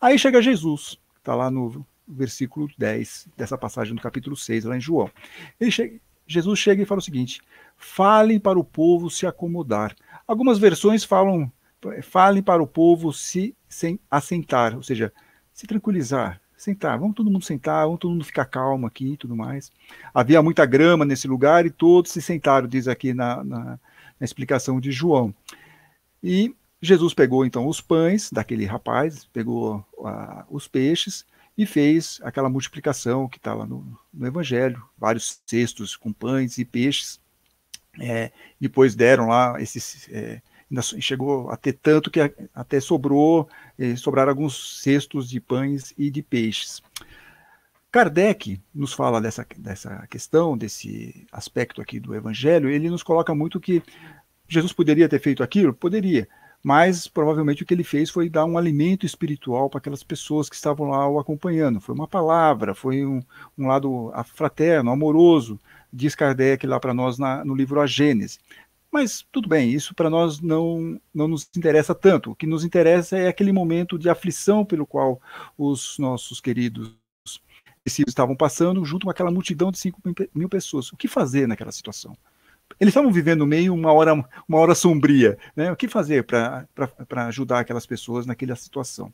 Aí 0.00 0.18
chega 0.18 0.40
Jesus, 0.40 0.98
está 1.18 1.34
lá 1.34 1.50
no 1.50 1.84
versículo 2.06 2.68
10 2.78 3.28
dessa 3.36 3.58
passagem 3.58 3.94
do 3.94 4.00
capítulo 4.00 4.36
6, 4.36 4.64
lá 4.64 4.76
em 4.76 4.80
João. 4.80 5.10
Chega, 5.70 5.98
Jesus 6.26 6.58
chega 6.58 6.82
e 6.82 6.86
fala 6.86 6.98
o 6.98 7.02
seguinte: 7.02 7.40
falem 7.76 8.38
para 8.38 8.58
o 8.58 8.64
povo 8.64 9.10
se 9.10 9.26
acomodar. 9.26 9.94
Algumas 10.26 10.58
versões 10.58 11.04
falam, 11.04 11.50
falem 12.02 12.42
para 12.42 12.62
o 12.62 12.66
povo 12.66 13.12
se 13.12 13.54
sem 13.68 14.00
assentar, 14.10 14.74
ou 14.74 14.82
seja, 14.82 15.12
se 15.52 15.66
tranquilizar, 15.66 16.40
sentar. 16.56 16.98
Vamos 16.98 17.14
todo 17.14 17.30
mundo 17.30 17.44
sentar, 17.44 17.84
vamos 17.84 18.00
todo 18.00 18.12
mundo 18.12 18.24
ficar 18.24 18.46
calmo 18.46 18.86
aqui 18.86 19.12
e 19.12 19.16
tudo 19.16 19.36
mais. 19.36 19.70
Havia 20.12 20.42
muita 20.42 20.64
grama 20.66 21.04
nesse 21.04 21.28
lugar 21.28 21.66
e 21.66 21.70
todos 21.70 22.10
se 22.10 22.22
sentaram, 22.22 22.66
diz 22.66 22.88
aqui 22.88 23.12
na, 23.12 23.44
na, 23.44 23.64
na 23.64 24.24
explicação 24.24 24.80
de 24.80 24.90
João. 24.90 25.34
E 26.22 26.54
Jesus 26.80 27.14
pegou 27.14 27.44
então 27.44 27.66
os 27.66 27.80
pães 27.80 28.30
daquele 28.30 28.64
rapaz, 28.64 29.24
pegou 29.32 29.84
uh, 29.98 30.44
os 30.50 30.66
peixes, 30.68 31.24
e 31.56 31.64
fez 31.64 32.20
aquela 32.22 32.48
multiplicação 32.48 33.28
que 33.28 33.38
está 33.38 33.54
lá 33.54 33.66
no, 33.66 33.98
no, 34.12 34.26
Evangelho, 34.26 34.82
vários 34.98 35.40
cestos 35.46 35.96
com 35.96 36.12
pães 36.12 36.58
e 36.58 36.64
peixes. 36.64 37.20
É, 37.98 38.30
depois 38.60 38.94
deram 38.94 39.28
lá 39.28 39.60
esses. 39.60 40.08
É, 40.10 40.40
chegou 41.00 41.48
a 41.50 41.56
ter 41.56 41.72
tanto 41.74 42.10
que 42.10 42.20
até 42.54 42.80
sobrou, 42.80 43.48
é, 43.78 43.94
sobraram 43.96 44.30
alguns 44.30 44.82
cestos 44.82 45.30
de 45.30 45.40
pães 45.40 45.94
e 45.96 46.10
de 46.10 46.22
peixes. 46.22 46.82
Kardec 47.90 48.60
nos 48.74 48.92
fala 48.92 49.20
dessa, 49.20 49.46
dessa 49.56 50.06
questão, 50.08 50.58
desse 50.58 51.26
aspecto 51.32 51.80
aqui 51.80 51.98
do 51.98 52.14
Evangelho, 52.14 52.68
ele 52.68 52.90
nos 52.90 53.02
coloca 53.02 53.34
muito 53.34 53.60
que 53.60 53.82
Jesus 54.48 54.72
poderia 54.72 55.08
ter 55.08 55.18
feito 55.18 55.42
aquilo? 55.42 55.72
Poderia, 55.72 56.28
mas 56.66 57.06
provavelmente 57.06 57.62
o 57.62 57.66
que 57.66 57.72
ele 57.72 57.84
fez 57.84 58.10
foi 58.10 58.28
dar 58.28 58.44
um 58.44 58.58
alimento 58.58 59.06
espiritual 59.06 59.70
para 59.70 59.78
aquelas 59.78 60.02
pessoas 60.02 60.48
que 60.48 60.56
estavam 60.56 60.88
lá 60.88 61.08
o 61.08 61.16
acompanhando. 61.16 61.80
Foi 61.80 61.94
uma 61.94 62.08
palavra, 62.08 62.74
foi 62.74 63.06
um, 63.06 63.22
um 63.56 63.68
lado 63.68 64.10
fraterno, 64.34 64.90
amoroso, 64.90 65.60
diz 65.92 66.16
Kardec 66.16 66.66
lá 66.66 66.80
para 66.80 66.92
nós 66.92 67.18
na, 67.18 67.44
no 67.44 67.54
livro 67.54 67.80
A 67.80 67.86
Gênese. 67.86 68.40
Mas 68.90 69.24
tudo 69.30 69.48
bem, 69.48 69.70
isso 69.70 69.94
para 69.94 70.10
nós 70.10 70.40
não, 70.40 71.00
não 71.14 71.28
nos 71.28 71.48
interessa 71.56 71.94
tanto. 71.94 72.32
O 72.32 72.34
que 72.34 72.48
nos 72.48 72.64
interessa 72.64 73.16
é 73.16 73.28
aquele 73.28 73.52
momento 73.52 73.96
de 73.96 74.10
aflição 74.10 74.64
pelo 74.64 74.84
qual 74.84 75.22
os 75.56 75.96
nossos 76.00 76.40
queridos 76.40 76.96
estavam 77.86 78.34
passando, 78.34 78.84
junto 78.84 79.04
com 79.04 79.10
aquela 79.10 79.30
multidão 79.30 79.70
de 79.70 79.78
5 79.78 80.00
mil 80.34 80.48
pessoas. 80.48 80.92
O 80.92 80.96
que 80.96 81.06
fazer 81.06 81.46
naquela 81.46 81.70
situação? 81.70 82.16
Eles 82.78 82.92
estavam 82.92 83.10
vivendo 83.10 83.46
meio 83.46 83.72
uma 83.74 83.92
hora, 83.92 84.12
uma 84.14 84.58
hora 84.58 84.74
sombria. 84.74 85.38
Né? 85.54 85.72
O 85.72 85.76
que 85.76 85.88
fazer 85.88 86.24
para 86.24 86.66
ajudar 87.26 87.60
aquelas 87.60 87.86
pessoas 87.86 88.26
naquela 88.26 88.56
situação? 88.56 89.12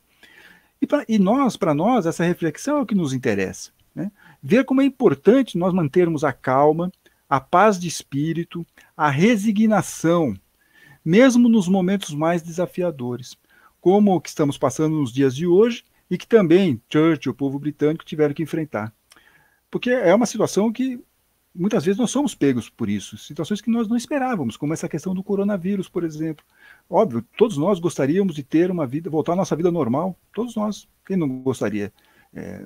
E, 0.81 0.87
pra, 0.87 1.05
e 1.07 1.17
nós, 1.17 1.55
para 1.55 1.73
nós, 1.73 2.05
essa 2.05 2.25
reflexão 2.25 2.77
é 2.77 2.81
o 2.81 2.85
que 2.85 2.95
nos 2.95 3.13
interessa. 3.13 3.71
Né? 3.95 4.11
Ver 4.41 4.65
como 4.65 4.81
é 4.81 4.85
importante 4.85 5.57
nós 5.57 5.73
mantermos 5.73 6.23
a 6.23 6.33
calma, 6.33 6.91
a 7.29 7.39
paz 7.39 7.79
de 7.79 7.87
espírito, 7.87 8.65
a 8.95 9.09
resignação, 9.09 10.35
mesmo 11.03 11.47
nos 11.47 11.67
momentos 11.67 12.13
mais 12.13 12.41
desafiadores, 12.41 13.37
como 13.79 14.15
o 14.15 14.21
que 14.21 14.29
estamos 14.29 14.57
passando 14.57 14.99
nos 14.99 15.11
dias 15.11 15.35
de 15.35 15.47
hoje 15.47 15.83
e 16.09 16.17
que 16.17 16.27
também 16.27 16.81
Churchill, 16.91 17.31
o 17.31 17.35
povo 17.35 17.57
britânico, 17.57 18.05
tiveram 18.05 18.33
que 18.33 18.43
enfrentar. 18.43 18.93
Porque 19.71 19.89
é 19.89 20.13
uma 20.13 20.25
situação 20.25 20.71
que 20.71 20.99
muitas 21.55 21.85
vezes 21.85 21.99
nós 21.99 22.11
somos 22.11 22.33
pegos 22.33 22.69
por 22.69 22.89
isso, 22.89 23.17
situações 23.17 23.61
que 23.61 23.69
nós 23.69 23.87
não 23.87 23.95
esperávamos, 23.95 24.57
como 24.57 24.73
essa 24.73 24.89
questão 24.89 25.13
do 25.13 25.23
coronavírus, 25.23 25.87
por 25.87 26.03
exemplo. 26.03 26.43
Óbvio, 26.89 27.23
todos 27.37 27.57
nós 27.57 27.79
gostaríamos 27.79 28.35
de 28.35 28.43
ter 28.43 28.71
uma 28.71 28.87
vida, 28.87 29.09
voltar 29.09 29.33
à 29.33 29.35
nossa 29.35 29.55
vida 29.55 29.71
normal, 29.71 30.17
todos 30.33 30.55
nós, 30.55 30.87
quem 31.05 31.15
não 31.15 31.27
gostaria? 31.41 31.93
É, 32.33 32.65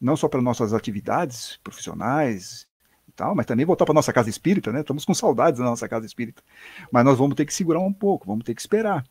não 0.00 0.16
só 0.16 0.28
para 0.28 0.40
nossas 0.40 0.72
atividades 0.72 1.58
profissionais 1.62 2.66
e 3.08 3.12
tal, 3.12 3.34
mas 3.34 3.46
também 3.46 3.66
voltar 3.66 3.84
para 3.84 3.94
nossa 3.94 4.12
casa 4.12 4.30
espírita, 4.30 4.72
né? 4.72 4.80
Estamos 4.80 5.04
com 5.04 5.12
saudades 5.12 5.58
da 5.58 5.64
nossa 5.66 5.88
casa 5.88 6.06
espírita. 6.06 6.42
Mas 6.90 7.04
nós 7.04 7.18
vamos 7.18 7.34
ter 7.34 7.44
que 7.44 7.52
segurar 7.52 7.80
um 7.80 7.92
pouco, 7.92 8.26
vamos 8.26 8.44
ter 8.44 8.54
que 8.54 8.60
esperar. 8.60 9.04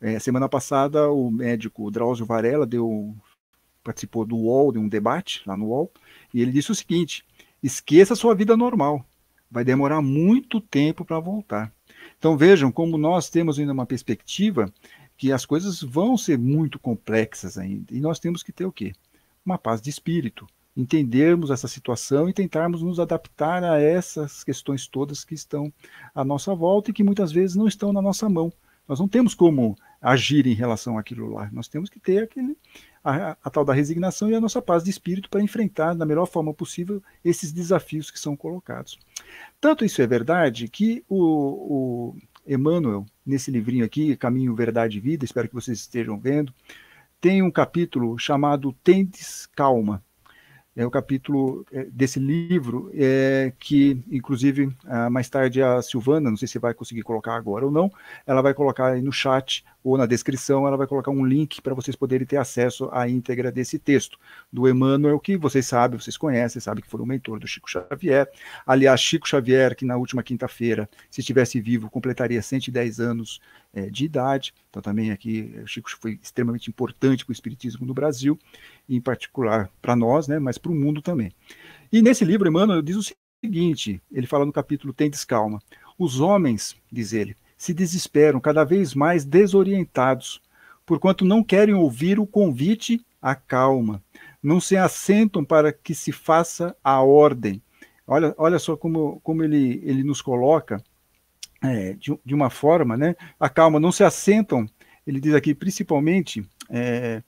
É, 0.00 0.18
semana 0.18 0.48
passada, 0.48 1.10
o 1.10 1.30
médico 1.30 1.90
Drauzio 1.90 2.26
Varela 2.26 2.66
deu, 2.66 3.16
participou 3.82 4.26
do 4.26 4.36
UOL, 4.36 4.72
de 4.72 4.78
um 4.78 4.88
debate 4.88 5.42
lá 5.46 5.56
no 5.56 5.66
UOL, 5.66 5.90
e 6.32 6.42
ele 6.42 6.52
disse 6.52 6.70
o 6.70 6.74
seguinte: 6.74 7.24
esqueça 7.66 8.12
a 8.12 8.16
sua 8.16 8.34
vida 8.34 8.56
normal, 8.56 9.04
vai 9.50 9.64
demorar 9.64 10.02
muito 10.02 10.60
tempo 10.60 11.04
para 11.04 11.18
voltar. 11.18 11.72
Então 12.18 12.36
vejam 12.36 12.70
como 12.70 12.98
nós 12.98 13.30
temos 13.30 13.58
ainda 13.58 13.72
uma 13.72 13.86
perspectiva 13.86 14.70
que 15.16 15.32
as 15.32 15.46
coisas 15.46 15.80
vão 15.80 16.18
ser 16.18 16.38
muito 16.38 16.78
complexas 16.78 17.56
ainda, 17.56 17.94
e 17.94 18.00
nós 18.00 18.18
temos 18.18 18.42
que 18.42 18.52
ter 18.52 18.66
o 18.66 18.72
quê? 18.72 18.92
Uma 19.46 19.56
paz 19.56 19.80
de 19.80 19.88
espírito, 19.88 20.46
entendermos 20.76 21.50
essa 21.50 21.68
situação 21.68 22.28
e 22.28 22.34
tentarmos 22.34 22.82
nos 22.82 23.00
adaptar 23.00 23.62
a 23.64 23.80
essas 23.80 24.44
questões 24.44 24.86
todas 24.86 25.24
que 25.24 25.34
estão 25.34 25.72
à 26.14 26.24
nossa 26.24 26.54
volta 26.54 26.90
e 26.90 26.94
que 26.94 27.04
muitas 27.04 27.32
vezes 27.32 27.56
não 27.56 27.68
estão 27.68 27.92
na 27.92 28.02
nossa 28.02 28.28
mão. 28.28 28.52
Nós 28.86 28.98
não 28.98 29.08
temos 29.08 29.34
como 29.34 29.76
agir 30.04 30.46
em 30.46 30.52
relação 30.52 30.98
àquilo 30.98 31.32
lá. 31.32 31.48
Nós 31.50 31.66
temos 31.66 31.88
que 31.88 31.98
ter 31.98 32.24
aquele, 32.24 32.58
a, 33.02 33.38
a, 33.42 33.50
tal 33.50 33.64
da 33.64 33.72
resignação 33.72 34.30
e 34.30 34.34
a 34.34 34.40
nossa 34.40 34.60
paz 34.60 34.84
de 34.84 34.90
espírito 34.90 35.30
para 35.30 35.40
enfrentar 35.40 35.94
da 35.94 36.04
melhor 36.04 36.26
forma 36.26 36.52
possível 36.52 37.02
esses 37.24 37.50
desafios 37.50 38.10
que 38.10 38.20
são 38.20 38.36
colocados. 38.36 38.98
Tanto 39.58 39.82
isso 39.82 40.02
é 40.02 40.06
verdade 40.06 40.68
que 40.68 41.02
o, 41.08 41.16
o 41.16 42.16
Emmanuel, 42.46 43.06
nesse 43.24 43.50
livrinho 43.50 43.82
aqui, 43.82 44.14
Caminho, 44.14 44.54
Verdade 44.54 44.98
e 44.98 45.00
Vida, 45.00 45.24
espero 45.24 45.48
que 45.48 45.54
vocês 45.54 45.78
estejam 45.78 46.18
vendo, 46.18 46.52
tem 47.18 47.42
um 47.42 47.50
capítulo 47.50 48.18
chamado 48.18 48.74
Tendes 48.84 49.46
Calma 49.56 50.02
é 50.76 50.84
o 50.84 50.90
capítulo 50.90 51.64
é, 51.72 51.84
desse 51.84 52.18
livro, 52.18 52.90
é, 52.94 53.52
que, 53.58 54.02
inclusive, 54.10 54.74
mais 55.10 55.28
tarde 55.28 55.62
a 55.62 55.80
Silvana, 55.80 56.30
não 56.30 56.36
sei 56.36 56.48
se 56.48 56.58
vai 56.58 56.74
conseguir 56.74 57.02
colocar 57.02 57.36
agora 57.36 57.64
ou 57.64 57.70
não, 57.70 57.90
ela 58.26 58.42
vai 58.42 58.52
colocar 58.52 58.92
aí 58.92 59.02
no 59.02 59.12
chat 59.12 59.64
ou 59.84 59.98
na 59.98 60.06
descrição, 60.06 60.66
ela 60.66 60.76
vai 60.76 60.86
colocar 60.86 61.10
um 61.10 61.24
link 61.24 61.60
para 61.60 61.74
vocês 61.74 61.94
poderem 61.94 62.26
ter 62.26 62.38
acesso 62.38 62.88
à 62.90 63.08
íntegra 63.08 63.52
desse 63.52 63.78
texto, 63.78 64.18
do 64.52 64.68
Emmanuel, 64.68 65.20
que 65.20 65.36
vocês 65.36 65.66
sabem, 65.66 66.00
vocês 66.00 66.16
conhecem, 66.16 66.60
sabem 66.60 66.82
que 66.82 66.90
foi 66.90 67.00
o 67.00 67.06
mentor 67.06 67.38
do 67.38 67.46
Chico 67.46 67.70
Xavier. 67.70 68.28
Aliás, 68.66 69.00
Chico 69.00 69.28
Xavier, 69.28 69.76
que 69.76 69.84
na 69.84 69.96
última 69.96 70.22
quinta-feira, 70.22 70.88
se 71.10 71.20
estivesse 71.20 71.60
vivo, 71.60 71.90
completaria 71.90 72.40
110 72.40 72.98
anos 72.98 73.40
é, 73.74 73.90
de 73.90 74.04
idade. 74.04 74.54
Então, 74.70 74.80
também 74.80 75.10
aqui, 75.10 75.54
o 75.62 75.66
Chico 75.66 75.90
foi 76.00 76.18
extremamente 76.22 76.70
importante 76.70 77.24
para 77.24 77.32
o 77.32 77.34
Espiritismo 77.34 77.84
no 77.84 77.92
Brasil, 77.92 78.38
em 78.88 79.00
particular 79.00 79.68
para 79.82 79.96
nós, 79.96 80.28
né, 80.28 80.38
mas 80.38 80.56
para 80.56 80.70
o 80.70 80.74
mundo 80.74 81.02
também. 81.02 81.32
E 81.92 82.00
nesse 82.00 82.24
livro, 82.24 82.48
Emmanuel 82.48 82.80
diz 82.80 82.96
o 82.96 83.14
seguinte: 83.42 84.00
ele 84.10 84.26
fala 84.26 84.46
no 84.46 84.52
capítulo 84.52 84.92
Tem 84.94 85.10
Descalma. 85.10 85.60
Os 85.98 86.20
homens, 86.20 86.76
diz 86.90 87.12
ele, 87.12 87.36
se 87.56 87.74
desesperam, 87.74 88.40
cada 88.40 88.64
vez 88.64 88.94
mais 88.94 89.24
desorientados, 89.24 90.40
porquanto 90.86 91.24
não 91.24 91.42
querem 91.42 91.74
ouvir 91.74 92.18
o 92.18 92.26
convite 92.26 93.04
à 93.20 93.34
calma, 93.34 94.02
não 94.42 94.60
se 94.60 94.76
assentam 94.76 95.44
para 95.44 95.72
que 95.72 95.94
se 95.94 96.12
faça 96.12 96.76
a 96.82 97.00
ordem. 97.00 97.62
Olha, 98.06 98.34
olha 98.36 98.58
só 98.58 98.76
como, 98.76 99.18
como 99.20 99.42
ele, 99.42 99.80
ele 99.82 100.04
nos 100.04 100.20
coloca 100.20 100.82
é, 101.64 101.94
de, 101.94 102.18
de, 102.24 102.34
uma 102.34 102.50
forma, 102.50 102.96
né? 102.96 103.16
A 103.40 103.48
calma, 103.48 103.80
não 103.80 103.90
se 103.90 104.04
assentam, 104.04 104.68
ele 105.06 105.18
diz 105.18 105.34
aqui 105.34 105.54
principalmente, 105.54 106.46
é, 106.68 107.22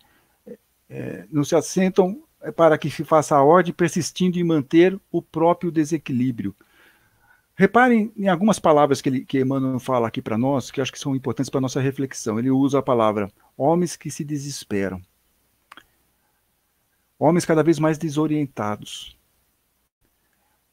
é, 0.90 1.24
não 1.30 1.42
se 1.42 1.56
assentam 1.56 2.22
para 2.54 2.76
que 2.76 2.90
se 2.90 3.02
faça 3.02 3.34
a 3.34 3.42
ordem, 3.42 3.72
persistindo 3.72 4.38
em 4.38 4.44
manter 4.44 4.98
o 5.10 5.22
próprio 5.22 5.72
desequilíbrio. 5.72 6.54
Reparem 7.54 8.12
em 8.14 8.28
algumas 8.28 8.58
palavras 8.58 9.00
que, 9.00 9.08
ele, 9.08 9.24
que 9.24 9.40
Emmanuel 9.40 9.80
fala 9.80 10.06
aqui 10.06 10.20
para 10.20 10.36
nós, 10.36 10.70
que 10.70 10.80
acho 10.80 10.92
que 10.92 10.98
são 10.98 11.16
importantes 11.16 11.48
para 11.48 11.60
nossa 11.60 11.80
reflexão. 11.80 12.38
Ele 12.38 12.50
usa 12.50 12.78
a 12.78 12.82
palavra 12.82 13.32
homens 13.56 13.96
que 13.96 14.10
se 14.10 14.22
desesperam, 14.22 15.00
homens 17.18 17.46
cada 17.46 17.62
vez 17.62 17.78
mais 17.78 17.96
desorientados, 17.96 19.16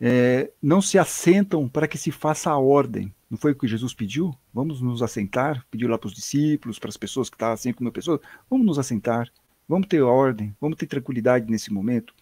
é, 0.05 0.51
não 0.61 0.81
se 0.81 0.99
assentam 0.99 1.69
para 1.69 1.87
que 1.87 1.97
se 1.97 2.11
faça 2.11 2.51
a 2.51 2.57
ordem. 2.57 3.13
Não 3.31 3.37
foi 3.37 3.53
o 3.53 3.55
que 3.55 3.65
Jesus 3.65 3.93
pediu? 3.93 4.35
Vamos 4.53 4.81
nos 4.81 5.01
assentar, 5.01 5.65
pediu 5.71 5.87
lá 5.87 5.97
para 5.97 6.09
os 6.09 6.13
discípulos, 6.13 6.77
para 6.77 6.89
as 6.89 6.97
pessoas 6.97 7.29
que 7.29 7.37
estavam, 7.37 7.55
cinco 7.55 7.81
mil 7.81 7.91
pessoas, 7.91 8.19
vamos 8.49 8.65
nos 8.65 8.77
assentar, 8.77 9.31
vamos 9.65 9.87
ter 9.87 10.01
ordem, 10.01 10.53
vamos 10.59 10.77
ter 10.77 10.87
tranquilidade 10.87 11.49
nesse 11.49 11.71
momento. 11.71 12.13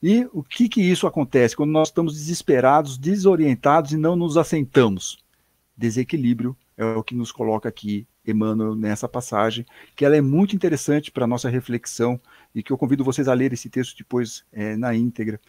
E 0.00 0.24
o 0.32 0.44
que, 0.44 0.68
que 0.68 0.80
isso 0.80 1.04
acontece 1.04 1.56
quando 1.56 1.72
nós 1.72 1.88
estamos 1.88 2.14
desesperados, 2.14 2.96
desorientados 2.96 3.90
e 3.90 3.96
não 3.96 4.14
nos 4.14 4.36
assentamos? 4.36 5.18
Desequilíbrio 5.76 6.56
é 6.76 6.84
o 6.84 7.02
que 7.02 7.16
nos 7.16 7.32
coloca 7.32 7.68
aqui 7.68 8.06
Emmanuel 8.24 8.76
nessa 8.76 9.08
passagem, 9.08 9.66
que 9.96 10.04
ela 10.04 10.16
é 10.16 10.20
muito 10.20 10.54
interessante 10.54 11.10
para 11.10 11.24
a 11.24 11.28
nossa 11.28 11.48
reflexão 11.48 12.20
e 12.54 12.62
que 12.62 12.70
eu 12.72 12.78
convido 12.78 13.02
vocês 13.02 13.26
a 13.26 13.34
ler 13.34 13.52
esse 13.52 13.68
texto 13.68 13.98
depois 13.98 14.44
é, 14.52 14.76
na 14.76 14.94
íntegra. 14.94 15.40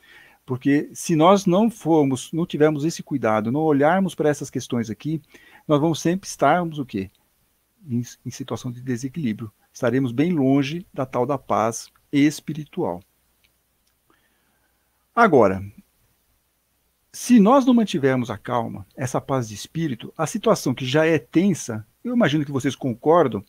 Porque 0.51 0.89
se 0.93 1.15
nós 1.15 1.45
não 1.45 1.71
formos, 1.71 2.29
não 2.33 2.45
tivermos 2.45 2.83
esse 2.83 3.01
cuidado, 3.01 3.53
não 3.53 3.61
olharmos 3.61 4.13
para 4.13 4.27
essas 4.27 4.49
questões 4.49 4.89
aqui, 4.89 5.21
nós 5.65 5.79
vamos 5.79 6.01
sempre 6.01 6.27
estarmos 6.27 6.77
o 6.77 6.85
quê? 6.85 7.09
Em, 7.87 8.01
em 8.25 8.29
situação 8.29 8.69
de 8.69 8.81
desequilíbrio. 8.81 9.49
Estaremos 9.71 10.11
bem 10.11 10.33
longe 10.33 10.85
da 10.93 11.05
tal 11.05 11.25
da 11.25 11.37
paz 11.37 11.89
espiritual. 12.11 13.01
Agora, 15.15 15.63
se 17.13 17.39
nós 17.39 17.65
não 17.65 17.73
mantivermos 17.73 18.29
a 18.29 18.37
calma, 18.37 18.85
essa 18.93 19.21
paz 19.21 19.47
de 19.47 19.55
espírito, 19.55 20.13
a 20.17 20.27
situação 20.27 20.73
que 20.73 20.85
já 20.85 21.05
é 21.05 21.17
tensa, 21.17 21.87
eu 22.03 22.13
imagino 22.13 22.43
que 22.43 22.51
vocês 22.51 22.75
concordam, 22.75 23.41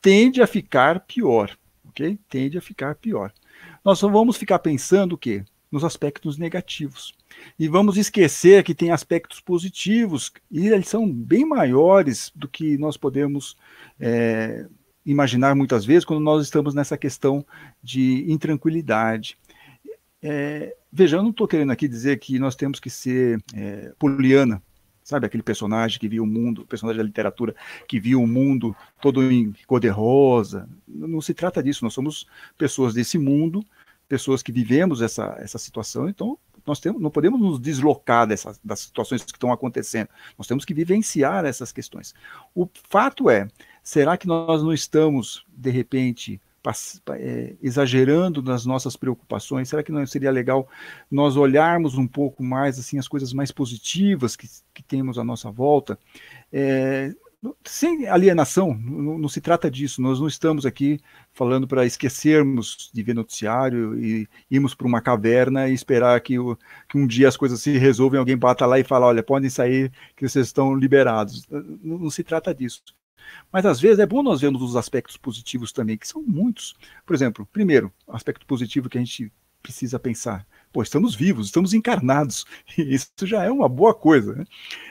tende 0.00 0.40
a 0.40 0.46
ficar 0.46 1.00
pior, 1.00 1.58
ok? 1.88 2.16
Tende 2.28 2.56
a 2.56 2.62
ficar 2.62 2.94
pior. 2.94 3.32
Nós 3.84 3.98
só 3.98 4.08
vamos 4.08 4.36
ficar 4.36 4.60
pensando 4.60 5.14
o 5.14 5.18
quê? 5.18 5.44
Nos 5.74 5.82
aspectos 5.82 6.38
negativos. 6.38 7.12
E 7.58 7.66
vamos 7.66 7.96
esquecer 7.96 8.62
que 8.62 8.76
tem 8.76 8.92
aspectos 8.92 9.40
positivos, 9.40 10.30
e 10.48 10.68
eles 10.68 10.86
são 10.86 11.10
bem 11.10 11.44
maiores 11.44 12.30
do 12.32 12.46
que 12.46 12.78
nós 12.78 12.96
podemos 12.96 13.56
é, 13.98 14.66
imaginar 15.04 15.56
muitas 15.56 15.84
vezes 15.84 16.04
quando 16.04 16.20
nós 16.20 16.44
estamos 16.44 16.74
nessa 16.74 16.96
questão 16.96 17.44
de 17.82 18.24
intranquilidade. 18.30 19.36
É, 20.22 20.76
veja, 20.92 21.16
eu 21.16 21.24
não 21.24 21.30
estou 21.30 21.48
querendo 21.48 21.72
aqui 21.72 21.88
dizer 21.88 22.20
que 22.20 22.38
nós 22.38 22.54
temos 22.54 22.78
que 22.78 22.88
ser 22.88 23.42
é, 23.52 23.92
poliana, 23.98 24.62
sabe? 25.02 25.26
Aquele 25.26 25.42
personagem 25.42 25.98
que 25.98 26.06
viu 26.06 26.22
o 26.22 26.26
mundo, 26.26 26.64
personagem 26.66 26.98
da 26.98 27.04
literatura 27.04 27.52
que 27.88 27.98
viu 27.98 28.22
o 28.22 28.28
mundo 28.28 28.76
todo 29.02 29.28
em 29.28 29.52
cor-de-rosa. 29.66 30.68
Não 30.86 31.20
se 31.20 31.34
trata 31.34 31.60
disso, 31.60 31.84
nós 31.84 31.94
somos 31.94 32.28
pessoas 32.56 32.94
desse 32.94 33.18
mundo, 33.18 33.66
pessoas 34.14 34.44
que 34.44 34.52
vivemos 34.52 35.02
essa, 35.02 35.34
essa 35.40 35.58
situação, 35.58 36.08
então 36.08 36.38
nós 36.64 36.78
temos, 36.78 37.02
não 37.02 37.10
podemos 37.10 37.40
nos 37.40 37.58
deslocar 37.58 38.28
dessas, 38.28 38.60
das 38.62 38.78
situações 38.78 39.24
que 39.24 39.32
estão 39.32 39.52
acontecendo. 39.52 40.08
Nós 40.38 40.46
temos 40.46 40.64
que 40.64 40.72
vivenciar 40.72 41.44
essas 41.44 41.72
questões. 41.72 42.14
O 42.54 42.68
fato 42.88 43.28
é, 43.28 43.48
será 43.82 44.16
que 44.16 44.28
nós 44.28 44.62
não 44.62 44.72
estamos, 44.72 45.44
de 45.48 45.68
repente, 45.68 46.40
é, 47.10 47.56
exagerando 47.60 48.40
nas 48.40 48.64
nossas 48.64 48.94
preocupações? 48.94 49.68
Será 49.68 49.82
que 49.82 49.90
não 49.90 50.06
seria 50.06 50.30
legal 50.30 50.68
nós 51.10 51.36
olharmos 51.36 51.98
um 51.98 52.06
pouco 52.06 52.40
mais 52.40 52.78
assim 52.78 53.00
as 53.00 53.08
coisas 53.08 53.32
mais 53.32 53.50
positivas 53.50 54.36
que, 54.36 54.48
que 54.72 54.82
temos 54.84 55.18
à 55.18 55.24
nossa 55.24 55.50
volta? 55.50 55.98
É, 56.52 57.12
sem 57.64 58.06
alienação, 58.06 58.74
não, 58.74 59.18
não, 59.18 59.28
se 59.28 59.40
trata 59.40 59.70
disso. 59.70 60.00
Nós 60.00 60.20
não 60.20 60.28
estamos 60.28 60.64
aqui 60.64 60.98
falando 61.32 61.66
para 61.66 61.84
esquecermos 61.84 62.90
de 62.92 63.02
ver 63.02 63.14
noticiário 63.14 63.98
e 63.98 64.28
irmos 64.50 64.74
para 64.74 64.86
uma 64.86 65.00
caverna 65.00 65.68
e 65.68 65.74
esperar 65.74 66.20
que, 66.20 66.38
o, 66.38 66.56
que, 66.88 66.96
um 66.96 67.06
dia 67.06 67.28
as 67.28 67.36
coisas 67.36 67.60
se 67.60 67.76
resolvam, 67.76 68.20
alguém 68.20 68.36
bata 68.36 68.64
lá 68.64 68.78
e 68.78 68.84
fala, 68.84 69.06
olha, 69.06 69.22
podem 69.22 69.50
sair, 69.50 69.92
que 70.16 70.26
vocês 70.26 70.46
estão 70.46 70.74
liberados. 70.74 71.46
Não, 71.50 71.98
não, 71.98 72.10
se 72.10 72.22
trata 72.22 72.54
disso. 72.54 72.82
Mas 73.52 73.66
às 73.66 73.80
vezes 73.80 73.98
é 73.98 74.06
bom 74.06 74.22
nós 74.22 74.40
vermos 74.40 74.62
os 74.62 74.76
aspectos 74.76 75.16
positivos 75.16 75.72
também, 75.72 75.98
que 75.98 76.08
são 76.08 76.22
muitos. 76.22 76.74
Por 77.04 77.14
exemplo, 77.14 77.46
primeiro, 77.52 77.92
aspecto 78.08 78.46
positivo 78.46 78.88
que 78.88 78.98
a 78.98 79.00
gente 79.00 79.32
precisa 79.62 79.98
pensar. 79.98 80.46
Pô, 80.72 80.82
estamos 80.82 81.14
vivos, 81.14 81.46
estamos 81.46 81.74
encarnados. 81.74 82.44
Isso 82.76 83.10
já 83.22 83.44
é 83.44 83.50
uma 83.50 83.68
boa 83.68 83.94
coisa. 83.94 84.34
Né? 84.34 84.44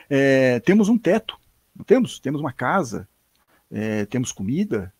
É, 0.08 0.60
temos 0.60 0.88
um 0.88 0.98
teto 0.98 1.36
temos? 1.82 2.20
Temos 2.20 2.40
uma 2.40 2.52
casa, 2.52 3.08
é, 3.70 4.04
temos 4.06 4.30
comida, 4.30 4.92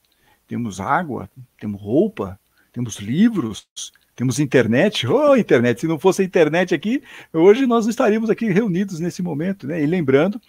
temos 0.48 0.80
água, 0.80 1.30
temos 1.58 1.80
roupa, 1.80 2.38
temos 2.72 2.96
livros, 2.98 3.68
temos 4.16 4.38
internet. 4.38 5.06
Oh, 5.06 5.36
internet! 5.36 5.80
Se 5.80 5.86
não 5.86 5.98
fosse 5.98 6.22
a 6.22 6.24
internet 6.24 6.74
aqui, 6.74 7.02
hoje 7.32 7.66
nós 7.66 7.86
estaríamos 7.86 8.30
aqui 8.30 8.46
reunidos 8.46 8.98
nesse 9.00 9.22
momento, 9.22 9.66
né? 9.66 9.82
E 9.82 9.86
lembrando 9.86 10.40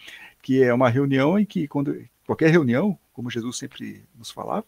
que 0.42 0.64
é 0.64 0.74
uma 0.74 0.90
reunião 0.90 1.38
em 1.38 1.46
que, 1.46 1.68
quando 1.68 1.96
qualquer 2.26 2.50
reunião, 2.50 2.98
como 3.14 3.30
Jesus 3.30 3.58
sempre 3.58 4.04
nos 4.18 4.32
falava, 4.32 4.66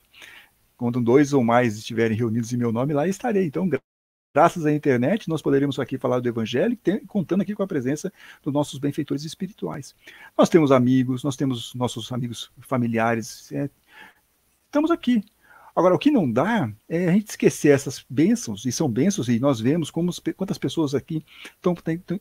quando 0.77 1.01
dois 1.01 1.33
ou 1.33 1.43
mais 1.43 1.75
estiverem 1.77 2.15
reunidos 2.15 2.53
em 2.53 2.57
meu 2.57 2.71
nome, 2.71 2.93
lá 2.93 3.07
estarei. 3.07 3.45
Então, 3.45 3.69
Graças 4.37 4.67
à 4.67 4.71
internet, 4.71 5.27
nós 5.27 5.41
poderíamos 5.41 5.79
aqui 5.79 5.97
falar 5.97 6.19
do 6.19 6.29
Evangelho, 6.29 6.77
contando 7.07 7.41
aqui 7.41 7.55
com 7.55 7.63
a 7.63 7.67
presença 7.67 8.13
dos 8.43 8.53
nossos 8.53 8.77
benfeitores 8.77 9.23
espirituais. 9.23 9.95
Nós 10.37 10.47
temos 10.47 10.71
amigos, 10.71 11.23
nós 11.23 11.35
temos 11.35 11.73
nossos 11.73 12.11
amigos 12.11 12.51
familiares, 12.59 13.51
é, 13.51 13.67
estamos 14.67 14.91
aqui. 14.91 15.23
Agora, 15.75 15.95
o 15.95 15.97
que 15.97 16.11
não 16.11 16.31
dá 16.31 16.71
é 16.87 17.09
a 17.09 17.13
gente 17.13 17.29
esquecer 17.29 17.69
essas 17.69 18.05
bênçãos, 18.07 18.63
e 18.63 18.71
são 18.71 18.87
bênçãos, 18.87 19.27
e 19.27 19.39
nós 19.39 19.59
vemos 19.59 19.89
como, 19.89 20.11
quantas 20.35 20.59
pessoas 20.59 20.93
aqui 20.93 21.25
estão 21.55 21.73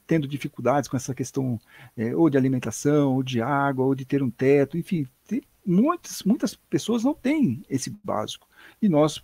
tendo 0.06 0.26
dificuldades 0.26 0.88
com 0.88 0.96
essa 0.96 1.14
questão 1.14 1.61
é, 1.99 2.16
ou 2.16 2.30
de 2.30 2.38
alimentação, 2.38 3.12
ou 3.16 3.23
de 3.23 3.42
água, 3.42 3.85
ou 3.85 3.94
de 3.94 4.06
ter 4.06 4.23
um 4.23 4.30
teto, 4.30 4.78
enfim, 4.78 5.06
muitas, 5.66 6.23
muitas 6.23 6.54
pessoas 6.54 7.04
não 7.04 7.12
têm 7.12 7.62
esse 7.68 7.94
básico. 8.02 8.49
E 8.80 8.88
nós 8.88 9.23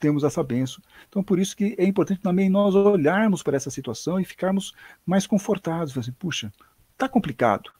temos 0.00 0.24
essa 0.24 0.42
benção. 0.42 0.82
Então, 1.08 1.22
por 1.22 1.38
isso 1.38 1.56
que 1.56 1.76
é 1.78 1.84
importante 1.84 2.20
também 2.20 2.48
nós 2.48 2.74
olharmos 2.74 3.42
para 3.42 3.56
essa 3.56 3.70
situação 3.70 4.18
e 4.18 4.24
ficarmos 4.24 4.72
mais 5.06 5.26
confortados. 5.26 5.96
Assim, 5.96 6.12
Puxa, 6.12 6.52
está 6.92 7.08
complicado, 7.08 7.70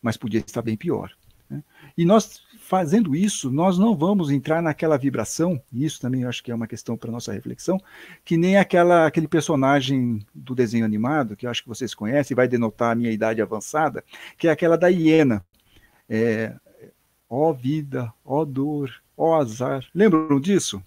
mas 0.00 0.16
podia 0.16 0.40
estar 0.40 0.62
bem 0.62 0.76
pior. 0.76 1.10
Né? 1.50 1.64
E 1.96 2.04
nós, 2.04 2.42
fazendo 2.58 3.16
isso, 3.16 3.50
nós 3.50 3.78
não 3.78 3.96
vamos 3.96 4.30
entrar 4.30 4.62
naquela 4.62 4.96
vibração, 4.96 5.60
e 5.72 5.84
isso 5.84 6.00
também 6.00 6.22
eu 6.22 6.28
acho 6.28 6.42
que 6.42 6.50
é 6.50 6.54
uma 6.54 6.66
questão 6.66 6.96
para 6.96 7.10
nossa 7.10 7.32
reflexão, 7.32 7.78
que 8.24 8.36
nem 8.36 8.56
aquela, 8.56 9.06
aquele 9.06 9.28
personagem 9.28 10.24
do 10.34 10.54
desenho 10.54 10.84
animado, 10.84 11.36
que 11.36 11.46
eu 11.46 11.50
acho 11.50 11.62
que 11.62 11.68
vocês 11.68 11.94
conhecem, 11.94 12.34
vai 12.34 12.46
denotar 12.46 12.92
a 12.92 12.94
minha 12.94 13.10
idade 13.10 13.42
avançada, 13.42 14.04
que 14.38 14.48
é 14.48 14.50
aquela 14.50 14.78
da 14.78 14.88
hiena. 14.88 15.44
É, 16.08 16.54
ó 17.28 17.52
vida, 17.52 18.12
ó 18.24 18.44
dor, 18.44 18.90
ó 19.16 19.40
azar. 19.40 19.86
Lembram 19.94 20.38
disso? 20.38 20.82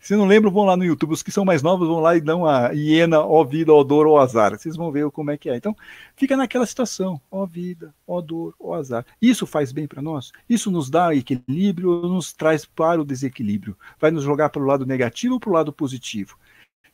Se 0.00 0.16
não 0.16 0.26
lembram, 0.26 0.50
vão 0.50 0.64
lá 0.64 0.76
no 0.76 0.84
YouTube. 0.84 1.12
Os 1.12 1.22
que 1.22 1.30
são 1.30 1.44
mais 1.44 1.62
novos 1.62 1.88
vão 1.88 2.00
lá 2.00 2.16
e 2.16 2.20
dão 2.20 2.44
a 2.44 2.72
hiena, 2.72 3.20
ó 3.20 3.44
vida, 3.44 3.72
ó 3.72 3.82
dor, 3.84 4.06
ó 4.06 4.18
azar. 4.18 4.58
Vocês 4.58 4.76
vão 4.76 4.90
ver 4.90 5.10
como 5.10 5.30
é 5.30 5.36
que 5.36 5.48
é. 5.48 5.56
Então, 5.56 5.76
fica 6.16 6.36
naquela 6.36 6.66
situação, 6.66 7.20
ó 7.30 7.46
vida, 7.46 7.94
ó 8.06 8.20
dor, 8.20 8.54
ó 8.58 8.74
azar. 8.74 9.06
Isso 9.20 9.46
faz 9.46 9.72
bem 9.72 9.86
para 9.86 10.02
nós? 10.02 10.32
Isso 10.48 10.70
nos 10.70 10.90
dá 10.90 11.14
equilíbrio 11.14 11.90
ou 11.90 12.08
nos 12.08 12.32
traz 12.32 12.64
para 12.64 13.00
o 13.00 13.04
desequilíbrio? 13.04 13.76
Vai 14.00 14.10
nos 14.10 14.24
jogar 14.24 14.48
para 14.48 14.62
o 14.62 14.66
lado 14.66 14.84
negativo 14.84 15.34
ou 15.34 15.40
para 15.40 15.50
o 15.50 15.52
lado 15.54 15.72
positivo? 15.72 16.36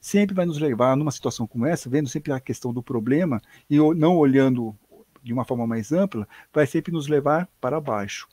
Sempre 0.01 0.35
vai 0.35 0.47
nos 0.47 0.59
levar 0.59 0.97
numa 0.97 1.11
situação 1.11 1.47
como 1.47 1.67
essa, 1.67 1.91
vendo 1.91 2.09
sempre 2.09 2.33
a 2.33 2.39
questão 2.39 2.73
do 2.73 2.83
problema 2.83 3.43
e 3.69 3.77
não 3.97 4.17
olhando 4.17 4.77
de 5.23 5.33
uma 5.33 5.45
forma 5.45 5.67
mais 5.67 5.93
ampla, 5.93 6.27
vai 6.53 6.67
sempre 6.67 6.93
nos 6.93 7.09
levar 7.09 7.49
para 7.61 7.81
baixo. 7.81 8.29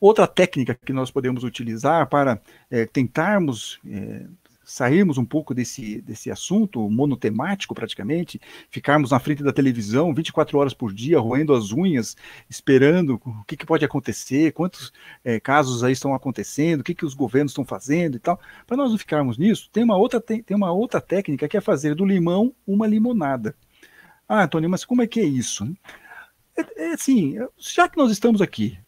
Outra 0.00 0.26
técnica 0.26 0.74
que 0.74 0.92
nós 0.92 1.10
podemos 1.10 1.44
utilizar 1.44 2.08
para 2.08 2.40
é, 2.70 2.86
tentarmos 2.86 3.78
é, 3.86 4.24
sairmos 4.70 5.18
um 5.18 5.24
pouco 5.24 5.52
desse, 5.52 6.00
desse 6.00 6.30
assunto 6.30 6.88
monotemático, 6.88 7.74
praticamente, 7.74 8.40
ficarmos 8.70 9.10
na 9.10 9.18
frente 9.18 9.42
da 9.42 9.52
televisão 9.52 10.14
24 10.14 10.56
horas 10.56 10.72
por 10.72 10.92
dia, 10.92 11.18
roendo 11.18 11.52
as 11.52 11.72
unhas, 11.72 12.16
esperando 12.48 13.20
o 13.24 13.44
que, 13.44 13.56
que 13.56 13.66
pode 13.66 13.84
acontecer, 13.84 14.52
quantos 14.52 14.92
é, 15.24 15.40
casos 15.40 15.82
aí 15.82 15.92
estão 15.92 16.14
acontecendo, 16.14 16.80
o 16.80 16.84
que, 16.84 16.94
que 16.94 17.04
os 17.04 17.14
governos 17.14 17.50
estão 17.50 17.64
fazendo 17.64 18.16
e 18.16 18.20
tal. 18.20 18.40
Para 18.64 18.76
nós 18.76 18.92
não 18.92 18.98
ficarmos 18.98 19.36
nisso, 19.36 19.68
tem 19.72 19.82
uma, 19.82 19.96
outra, 19.96 20.20
tem, 20.20 20.40
tem 20.40 20.56
uma 20.56 20.70
outra 20.70 21.00
técnica 21.00 21.48
que 21.48 21.56
é 21.56 21.60
fazer 21.60 21.96
do 21.96 22.04
limão 22.04 22.54
uma 22.64 22.86
limonada. 22.86 23.56
Ah, 24.28 24.44
Antônio, 24.44 24.70
mas 24.70 24.84
como 24.84 25.02
é 25.02 25.06
que 25.08 25.18
é 25.18 25.24
isso? 25.24 25.64
É, 26.56 26.84
é 26.90 26.92
assim, 26.92 27.34
já 27.58 27.88
que 27.88 27.96
nós 27.96 28.12
estamos 28.12 28.40
aqui, 28.40 28.78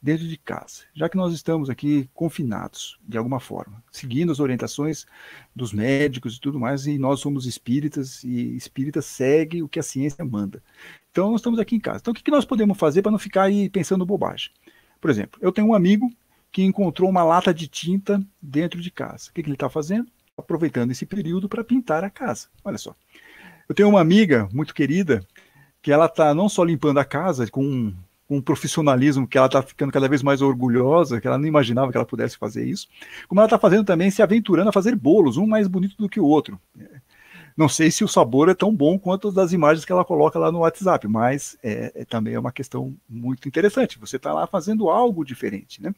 dentro 0.00 0.26
de 0.26 0.36
casa, 0.36 0.84
já 0.94 1.08
que 1.08 1.16
nós 1.16 1.34
estamos 1.34 1.68
aqui 1.68 2.08
confinados 2.14 2.98
de 3.06 3.18
alguma 3.18 3.40
forma, 3.40 3.82
seguindo 3.90 4.30
as 4.30 4.38
orientações 4.38 5.06
dos 5.54 5.72
médicos 5.72 6.36
e 6.36 6.40
tudo 6.40 6.58
mais, 6.58 6.86
e 6.86 6.98
nós 6.98 7.20
somos 7.20 7.46
espíritas 7.46 8.22
e 8.22 8.56
espírita 8.56 9.02
segue 9.02 9.62
o 9.62 9.68
que 9.68 9.80
a 9.80 9.82
ciência 9.82 10.24
manda. 10.24 10.62
Então 11.10 11.32
nós 11.32 11.40
estamos 11.40 11.58
aqui 11.58 11.74
em 11.74 11.80
casa. 11.80 11.98
Então 11.98 12.12
o 12.12 12.14
que 12.14 12.30
nós 12.30 12.44
podemos 12.44 12.78
fazer 12.78 13.02
para 13.02 13.10
não 13.10 13.18
ficar 13.18 13.44
aí 13.44 13.68
pensando 13.68 14.06
bobagem? 14.06 14.50
Por 15.00 15.10
exemplo, 15.10 15.38
eu 15.42 15.52
tenho 15.52 15.68
um 15.68 15.74
amigo 15.74 16.10
que 16.50 16.62
encontrou 16.62 17.10
uma 17.10 17.24
lata 17.24 17.52
de 17.52 17.68
tinta 17.68 18.22
dentro 18.40 18.80
de 18.80 18.90
casa. 18.90 19.30
O 19.30 19.32
que, 19.32 19.42
que 19.42 19.48
ele 19.48 19.56
está 19.56 19.68
fazendo? 19.68 20.08
Aproveitando 20.36 20.90
esse 20.90 21.04
período 21.04 21.48
para 21.48 21.64
pintar 21.64 22.04
a 22.04 22.10
casa. 22.10 22.48
Olha 22.64 22.78
só. 22.78 22.94
Eu 23.68 23.74
tenho 23.74 23.88
uma 23.88 24.00
amiga 24.00 24.48
muito 24.52 24.74
querida 24.74 25.26
que 25.82 25.92
ela 25.92 26.06
está 26.06 26.34
não 26.34 26.48
só 26.48 26.64
limpando 26.64 26.98
a 26.98 27.04
casa 27.04 27.48
com 27.50 27.92
com 28.28 28.36
um 28.36 28.42
profissionalismo 28.42 29.26
que 29.26 29.38
ela 29.38 29.46
está 29.46 29.62
ficando 29.62 29.90
cada 29.90 30.06
vez 30.06 30.22
mais 30.22 30.42
orgulhosa, 30.42 31.20
que 31.20 31.26
ela 31.26 31.38
não 31.38 31.46
imaginava 31.46 31.90
que 31.90 31.96
ela 31.96 32.04
pudesse 32.04 32.36
fazer 32.36 32.64
isso, 32.66 32.86
como 33.26 33.40
ela 33.40 33.46
está 33.46 33.58
fazendo 33.58 33.84
também, 33.84 34.10
se 34.10 34.20
aventurando 34.20 34.68
a 34.68 34.72
fazer 34.72 34.94
bolos, 34.94 35.38
um 35.38 35.46
mais 35.46 35.66
bonito 35.66 35.96
do 35.96 36.08
que 36.08 36.20
o 36.20 36.26
outro. 36.26 36.60
Não 37.56 37.68
sei 37.68 37.90
se 37.90 38.04
o 38.04 38.08
sabor 38.08 38.48
é 38.48 38.54
tão 38.54 38.72
bom 38.72 38.98
quanto 38.98 39.32
das 39.32 39.52
imagens 39.52 39.84
que 39.84 39.90
ela 39.90 40.04
coloca 40.04 40.38
lá 40.38 40.52
no 40.52 40.60
WhatsApp, 40.60 41.08
mas 41.08 41.58
é, 41.62 41.90
é 41.94 42.04
também 42.04 42.34
é 42.34 42.38
uma 42.38 42.52
questão 42.52 42.94
muito 43.08 43.48
interessante. 43.48 43.98
Você 43.98 44.16
está 44.16 44.32
lá 44.32 44.46
fazendo 44.46 44.88
algo 44.90 45.24
diferente. 45.24 45.82
Né? 45.82 45.92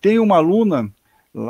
Tem 0.00 0.20
uma 0.20 0.36
aluna 0.36 0.88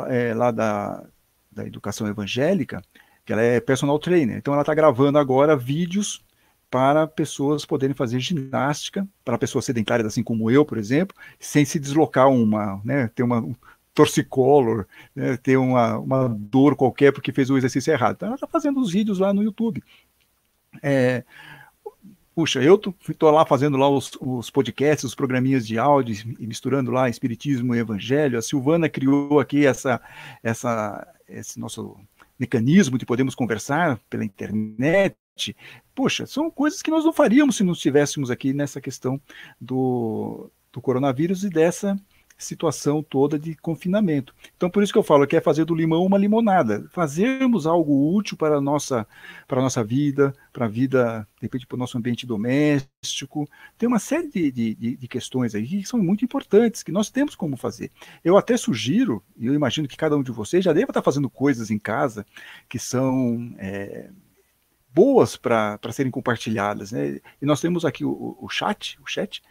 é, 0.07 0.33
lá 0.33 0.49
da, 0.49 1.03
da 1.51 1.67
educação 1.67 2.07
evangélica, 2.07 2.81
que 3.23 3.33
ela 3.33 3.41
é 3.41 3.59
personal 3.59 3.99
trainer, 3.99 4.37
então 4.37 4.53
ela 4.53 4.63
está 4.63 4.73
gravando 4.73 5.19
agora 5.19 5.55
vídeos 5.55 6.23
para 6.71 7.05
pessoas 7.05 7.65
poderem 7.65 7.93
fazer 7.93 8.19
ginástica, 8.21 9.05
para 9.25 9.37
pessoas 9.37 9.65
sedentárias, 9.65 10.07
assim 10.07 10.23
como 10.23 10.49
eu, 10.49 10.65
por 10.65 10.77
exemplo, 10.77 11.15
sem 11.37 11.65
se 11.65 11.77
deslocar 11.77 12.29
uma, 12.29 12.81
né, 12.85 13.09
ter 13.13 13.23
uma 13.23 13.39
um 13.39 13.53
torcicolor, 13.93 14.85
né, 15.13 15.35
ter 15.35 15.57
uma, 15.57 15.97
uma 15.99 16.29
dor 16.29 16.77
qualquer 16.77 17.11
porque 17.11 17.33
fez 17.33 17.49
o 17.49 17.57
exercício 17.57 17.91
errado. 17.91 18.15
Então, 18.15 18.27
ela 18.27 18.35
está 18.35 18.47
fazendo 18.47 18.79
os 18.79 18.89
vídeos 18.89 19.19
lá 19.19 19.33
no 19.33 19.43
YouTube. 19.43 19.83
É, 20.81 21.25
puxa, 22.33 22.61
eu 22.63 22.79
estou 23.09 23.29
lá 23.31 23.45
fazendo 23.45 23.75
lá 23.75 23.89
os, 23.89 24.11
os, 24.21 24.49
podcasts, 24.49 25.03
os 25.03 25.13
programinhas 25.13 25.67
de 25.67 25.77
áudio, 25.77 26.33
misturando 26.39 26.89
lá 26.89 27.09
espiritismo 27.09 27.75
e 27.75 27.79
evangelho. 27.79 28.39
A 28.39 28.41
Silvana 28.41 28.87
criou 28.87 29.41
aqui 29.41 29.65
essa, 29.65 30.01
essa, 30.41 31.05
esse 31.27 31.59
nosso 31.59 31.97
mecanismo 32.39 32.97
de 32.97 33.05
podermos 33.05 33.35
conversar 33.35 33.99
pela 34.09 34.25
internet, 34.25 35.15
Poxa, 35.93 36.25
são 36.25 36.49
coisas 36.49 36.81
que 36.81 36.91
nós 36.91 37.03
não 37.03 37.13
faríamos 37.13 37.57
se 37.57 37.63
não 37.63 37.73
estivéssemos 37.73 38.31
aqui 38.31 38.53
nessa 38.53 38.79
questão 38.79 39.19
do, 39.59 40.49
do 40.71 40.81
coronavírus 40.81 41.43
e 41.43 41.49
dessa 41.49 41.99
situação 42.43 43.03
toda 43.03 43.37
de 43.37 43.55
confinamento. 43.55 44.33
Então, 44.55 44.69
por 44.69 44.83
isso 44.83 44.91
que 44.91 44.97
eu 44.97 45.03
falo 45.03 45.27
que 45.27 45.35
é 45.35 45.41
fazer 45.41 45.65
do 45.65 45.75
limão 45.75 46.05
uma 46.05 46.17
limonada, 46.17 46.85
fazermos 46.89 47.65
algo 47.65 48.15
útil 48.15 48.35
para 48.35 48.57
a 48.57 48.61
nossa, 48.61 49.07
para 49.47 49.59
a 49.59 49.63
nossa 49.63 49.83
vida, 49.83 50.33
para 50.51 50.65
a 50.65 50.69
vida, 50.69 51.27
de 51.39 51.45
repente, 51.45 51.67
para 51.67 51.75
o 51.75 51.79
nosso 51.79 51.97
ambiente 51.97 52.25
doméstico. 52.25 53.47
Tem 53.77 53.87
uma 53.87 53.99
série 53.99 54.27
de, 54.27 54.51
de, 54.51 54.97
de, 54.97 55.07
questões 55.07 55.55
aí 55.55 55.67
que 55.67 55.85
são 55.85 56.01
muito 56.01 56.25
importantes, 56.25 56.83
que 56.83 56.91
nós 56.91 57.09
temos 57.09 57.35
como 57.35 57.55
fazer. 57.55 57.91
Eu 58.23 58.37
até 58.37 58.57
sugiro, 58.57 59.23
e 59.37 59.45
eu 59.45 59.53
imagino 59.53 59.87
que 59.87 59.97
cada 59.97 60.17
um 60.17 60.23
de 60.23 60.31
vocês 60.31 60.63
já 60.63 60.73
deva 60.73 60.91
estar 60.91 61.01
fazendo 61.01 61.29
coisas 61.29 61.69
em 61.71 61.79
casa 61.79 62.25
que 62.67 62.79
são. 62.79 63.53
É, 63.57 64.09
boas 64.93 65.35
para 65.35 65.79
serem 65.91 66.11
compartilhadas. 66.11 66.91
Né? 66.91 67.19
E 67.41 67.45
nós 67.45 67.61
temos 67.61 67.85
aqui 67.85 68.03
o, 68.03 68.37
o, 68.39 68.49
chat, 68.49 68.99
o 69.01 69.07
chat, 69.07 69.41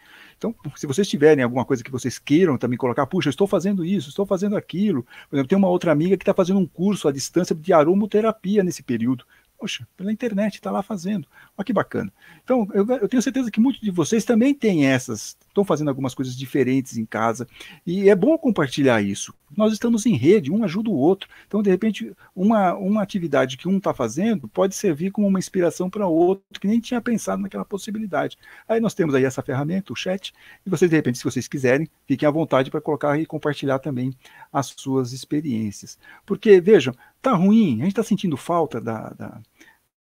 então, 0.41 0.55
se 0.75 0.87
vocês 0.87 1.07
tiverem 1.07 1.43
alguma 1.43 1.63
coisa 1.63 1.83
que 1.83 1.91
vocês 1.91 2.17
queiram 2.17 2.57
também 2.57 2.75
colocar, 2.75 3.05
puxa, 3.05 3.29
estou 3.29 3.45
fazendo 3.45 3.85
isso, 3.85 4.09
estou 4.09 4.25
fazendo 4.25 4.57
aquilo. 4.57 5.03
Por 5.29 5.35
exemplo, 5.35 5.47
tem 5.47 5.57
uma 5.57 5.69
outra 5.69 5.91
amiga 5.91 6.17
que 6.17 6.23
está 6.23 6.33
fazendo 6.33 6.59
um 6.59 6.65
curso 6.65 7.07
à 7.07 7.11
distância 7.11 7.55
de 7.55 7.71
aromoterapia 7.71 8.63
nesse 8.63 8.81
período. 8.81 9.23
Poxa, 9.59 9.87
pela 9.95 10.11
internet, 10.11 10.55
está 10.55 10.71
lá 10.71 10.81
fazendo. 10.81 11.27
Olha 11.55 11.63
que 11.63 11.71
bacana. 11.71 12.11
Então, 12.43 12.67
eu, 12.73 12.87
eu, 12.89 13.07
tenho 13.07 13.21
certeza 13.21 13.51
que 13.51 13.59
muitos 13.59 13.79
de 13.79 13.91
vocês 13.91 14.25
também 14.25 14.51
têm 14.51 14.87
essas, 14.87 15.37
estão 15.51 15.63
fazendo 15.63 15.89
algumas 15.89 16.13
coisas 16.13 16.35
diferentes 16.35 16.97
em 16.97 17.05
casa, 17.05 17.47
e 17.85 18.09
é 18.09 18.15
bom 18.15 18.37
compartilhar 18.37 19.01
isso. 19.01 19.33
Nós 19.55 19.73
estamos 19.73 20.05
em 20.05 20.15
rede, 20.15 20.51
um 20.51 20.63
ajuda 20.63 20.89
o 20.89 20.95
outro. 20.95 21.29
Então, 21.45 21.61
de 21.61 21.69
repente, 21.69 22.13
uma, 22.35 22.73
uma 22.73 23.01
atividade 23.01 23.57
que 23.57 23.67
um 23.67 23.77
está 23.77 23.93
fazendo 23.93 24.47
pode 24.47 24.73
servir 24.75 25.11
como 25.11 25.27
uma 25.27 25.39
inspiração 25.39 25.89
para 25.89 26.07
outro, 26.07 26.59
que 26.59 26.67
nem 26.67 26.79
tinha 26.79 27.01
pensado 27.01 27.41
naquela 27.41 27.65
possibilidade. 27.65 28.37
Aí 28.67 28.79
nós 28.79 28.93
temos 28.93 29.13
aí 29.13 29.25
essa 29.25 29.41
ferramenta, 29.41 29.91
o 29.91 29.95
chat, 29.95 30.33
e 30.65 30.69
vocês, 30.69 30.89
de 30.89 30.95
repente, 30.95 31.17
se 31.17 31.23
vocês 31.23 31.47
quiserem, 31.47 31.87
fiquem 32.07 32.27
à 32.27 32.31
vontade 32.31 32.71
para 32.71 32.79
colocar 32.79 33.19
e 33.19 33.25
compartilhar 33.25 33.79
também 33.79 34.13
as 34.51 34.67
suas 34.77 35.11
experiências. 35.11 35.99
Porque, 36.25 36.61
vejam, 36.61 36.93
tá 37.21 37.33
ruim, 37.33 37.81
a 37.81 37.83
gente 37.83 37.89
está 37.89 38.03
sentindo 38.03 38.37
falta 38.37 38.79
da, 38.79 39.09
da 39.09 39.41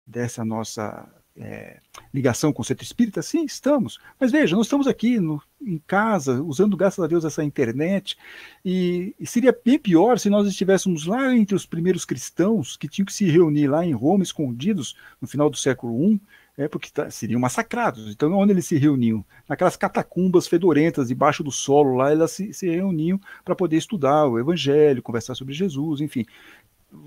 dessa 0.05 0.45
nossa 0.45 1.07
é, 1.39 1.77
ligação 2.13 2.51
com 2.51 2.61
o 2.61 2.65
centro 2.65 2.83
espírita? 2.83 3.21
Sim, 3.21 3.45
estamos. 3.45 3.99
Mas 4.19 4.31
veja, 4.31 4.55
nós 4.55 4.65
estamos 4.65 4.87
aqui 4.87 5.19
no, 5.19 5.41
em 5.61 5.77
casa, 5.85 6.41
usando, 6.41 6.77
graças 6.77 7.03
a 7.03 7.07
Deus, 7.07 7.25
essa 7.25 7.43
internet, 7.43 8.17
e, 8.63 9.15
e, 9.19 9.25
seria 9.25 9.55
bem 9.63 9.77
pior 9.77 10.19
se 10.19 10.29
nós 10.29 10.47
estivéssemos 10.47 11.05
lá 11.05 11.35
entre 11.35 11.55
os 11.55 11.65
primeiros 11.65 12.05
cristãos 12.05 12.75
que 12.77 12.87
tinham 12.87 13.05
que 13.05 13.13
se 13.13 13.29
reunir 13.29 13.67
lá 13.67 13.85
em 13.85 13.93
Roma, 13.93 14.23
escondidos, 14.23 14.95
no 15.21 15.27
final 15.27 15.49
do 15.49 15.57
século 15.57 16.11
I, 16.11 16.21
é, 16.57 16.67
porque 16.67 16.89
tá, 16.89 17.09
seriam 17.11 17.39
massacrados. 17.39 18.11
Então, 18.11 18.33
onde 18.33 18.51
eles 18.51 18.65
se 18.65 18.77
reuniam? 18.77 19.23
Naquelas 19.47 19.77
catacumbas 19.77 20.47
fedorentas, 20.47 21.09
debaixo 21.09 21.43
do 21.43 21.51
solo, 21.51 21.95
lá 21.95 22.11
elas 22.11 22.31
se, 22.31 22.51
se 22.51 22.67
reuniam 22.67 23.21
para 23.45 23.55
poder 23.55 23.77
estudar 23.77 24.25
o 24.25 24.39
Evangelho, 24.39 25.03
conversar 25.03 25.35
sobre 25.35 25.53
Jesus, 25.53 26.01
enfim 26.01 26.25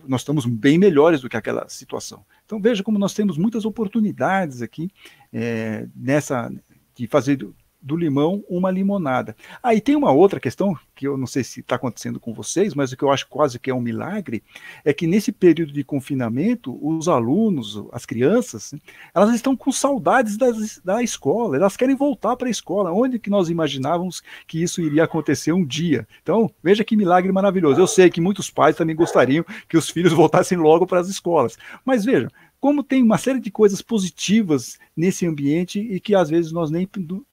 nós 0.07 0.21
estamos 0.21 0.45
bem 0.47 0.79
melhores 0.79 1.21
do 1.21 1.29
que 1.29 1.37
aquela 1.37 1.69
situação. 1.69 2.25
Então 2.45 2.61
veja 2.61 2.83
como 2.83 2.99
nós 2.99 3.15
temos 3.15 3.39
muitas 3.39 3.65
oportunidades 3.65 4.63
aqui 4.63 4.91
é, 5.33 5.89
nessa 5.95 6.51
de 6.95 7.07
fazer 7.07 7.49
do 7.83 7.97
limão 7.97 8.45
uma 8.49 8.71
limonada. 8.71 9.35
Aí 9.63 9.79
ah, 9.79 9.81
tem 9.81 9.97
uma 9.97 10.13
outra 10.13 10.39
questão 10.39 10.77
que 10.95 11.07
eu 11.07 11.17
não 11.17 11.27
sei 11.27 11.43
se 11.43 11.61
está 11.61 11.77
acontecendo 11.77 12.21
com 12.21 12.35
vocês, 12.35 12.75
mas 12.75 12.93
o 12.93 12.97
que 12.97 13.03
eu 13.03 13.11
acho 13.11 13.27
quase 13.29 13.59
que 13.59 13.71
é 13.71 13.75
um 13.75 13.81
milagre 13.81 14.43
é 14.85 14.93
que 14.93 15.07
nesse 15.07 15.33
período 15.33 15.73
de 15.73 15.83
confinamento, 15.83 16.79
os 16.87 17.09
alunos, 17.09 17.83
as 17.93 18.05
crianças, 18.05 18.75
elas 19.15 19.35
estão 19.35 19.57
com 19.57 19.73
saudades 19.73 20.37
das, 20.37 20.79
da 20.85 21.03
escola, 21.03 21.57
elas 21.57 21.77
querem 21.77 21.97
voltar 21.97 22.37
para 22.37 22.49
a 22.49 22.51
escola, 22.51 22.93
onde 22.93 23.19
que 23.19 23.31
nós 23.31 23.49
imaginávamos 23.49 24.23
que 24.47 24.63
isso 24.63 24.83
iria 24.83 25.05
acontecer 25.05 25.53
um 25.53 25.65
dia. 25.65 26.07
Então, 26.23 26.51
veja 26.63 26.85
que 26.85 26.97
milagre 26.97 27.33
maravilhoso. 27.33 27.81
Eu 27.81 27.87
sei 27.87 28.11
que 28.11 28.21
muitos 28.21 28.51
pais 28.51 28.77
também 28.77 28.95
gostariam 28.95 29.45
que 29.69 29.77
os 29.77 29.89
filhos 29.89 30.13
voltassem 30.15 30.59
logo 30.59 30.87
para 30.87 31.01
as 31.01 31.09
escolas, 31.09 31.57
mas 31.85 32.05
veja, 32.05 32.29
como 32.61 32.85
tem 32.85 33.03
uma 33.03 33.17
série 33.17 33.41
de 33.41 33.51
coisas 33.51 33.81
positivas 33.81 34.79
nesse 34.95 35.27
ambiente 35.27 35.81
e 35.81 35.99
que 35.99 36.15
às 36.15 36.29
vezes 36.29 36.53
nós 36.53 36.71
nem 36.71 36.87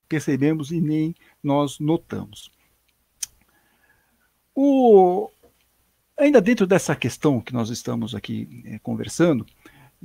percebemos 0.08 0.72
e 0.72 0.82
nem 0.82 1.15
nós 1.43 1.80
notamos. 1.80 2.52
O, 4.56 5.30
ainda 6.17 6.41
dentro 6.41 6.65
dessa 6.65 6.96
questão 6.96 7.39
que 7.39 7.54
nós 7.54 7.70
estamos 7.70 8.15
aqui 8.15 8.63
é, 8.65 8.80
conversando, 8.80 9.46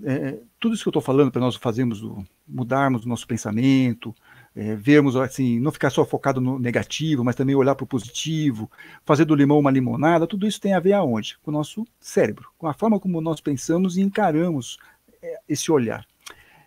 é, 0.04 0.38
tudo 0.58 0.74
isso 0.74 0.84
que 0.84 0.88
eu 0.88 0.90
estou 0.90 1.02
falando 1.02 1.30
para 1.30 1.40
nós 1.40 1.56
fazermos, 1.56 2.02
mudarmos 2.46 3.04
o 3.04 3.08
nosso 3.08 3.26
pensamento, 3.26 4.14
é, 4.54 4.74
vermos 4.74 5.16
assim, 5.16 5.58
não 5.58 5.72
ficar 5.72 5.90
só 5.90 6.04
focado 6.04 6.40
no 6.40 6.58
negativo, 6.58 7.24
mas 7.24 7.34
também 7.34 7.54
olhar 7.54 7.74
para 7.74 7.84
o 7.84 7.86
positivo, 7.86 8.70
fazer 9.04 9.24
do 9.24 9.34
limão 9.34 9.58
uma 9.58 9.70
limonada, 9.70 10.26
tudo 10.26 10.46
isso 10.46 10.60
tem 10.60 10.74
a 10.74 10.80
ver 10.80 10.92
aonde? 10.92 11.38
Com 11.42 11.50
o 11.50 11.54
nosso 11.54 11.86
cérebro, 12.00 12.48
com 12.58 12.66
a 12.66 12.74
forma 12.74 13.00
como 13.00 13.20
nós 13.20 13.40
pensamos 13.40 13.96
e 13.96 14.02
encaramos 14.02 14.78
é, 15.22 15.40
esse 15.48 15.70
olhar. 15.70 16.06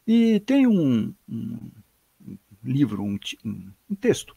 E 0.07 0.39
tem 0.41 0.67
um, 0.67 1.13
um 1.27 1.59
livro, 2.65 3.03
um, 3.03 3.17
um, 3.43 3.95
texto 3.95 4.35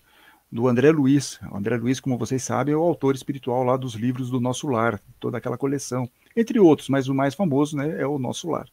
do 0.50 0.68
André 0.68 0.90
Luiz. 0.90 1.38
O 1.50 1.56
André 1.56 1.76
Luiz, 1.76 2.00
como 2.00 2.18
vocês 2.18 2.42
sabem, 2.42 2.74
é 2.74 2.76
o 2.76 2.82
autor 2.82 3.14
espiritual 3.14 3.64
lá 3.64 3.76
dos 3.76 3.94
livros 3.94 4.30
do 4.30 4.40
Nosso 4.40 4.68
Lar, 4.68 5.00
toda 5.18 5.38
aquela 5.38 5.58
coleção, 5.58 6.08
entre 6.36 6.58
outros, 6.58 6.88
mas 6.88 7.08
o 7.08 7.14
mais 7.14 7.34
famoso 7.34 7.76
né, 7.76 8.00
é 8.00 8.06
o 8.06 8.18
Nosso 8.18 8.48
Lar. 8.50 8.66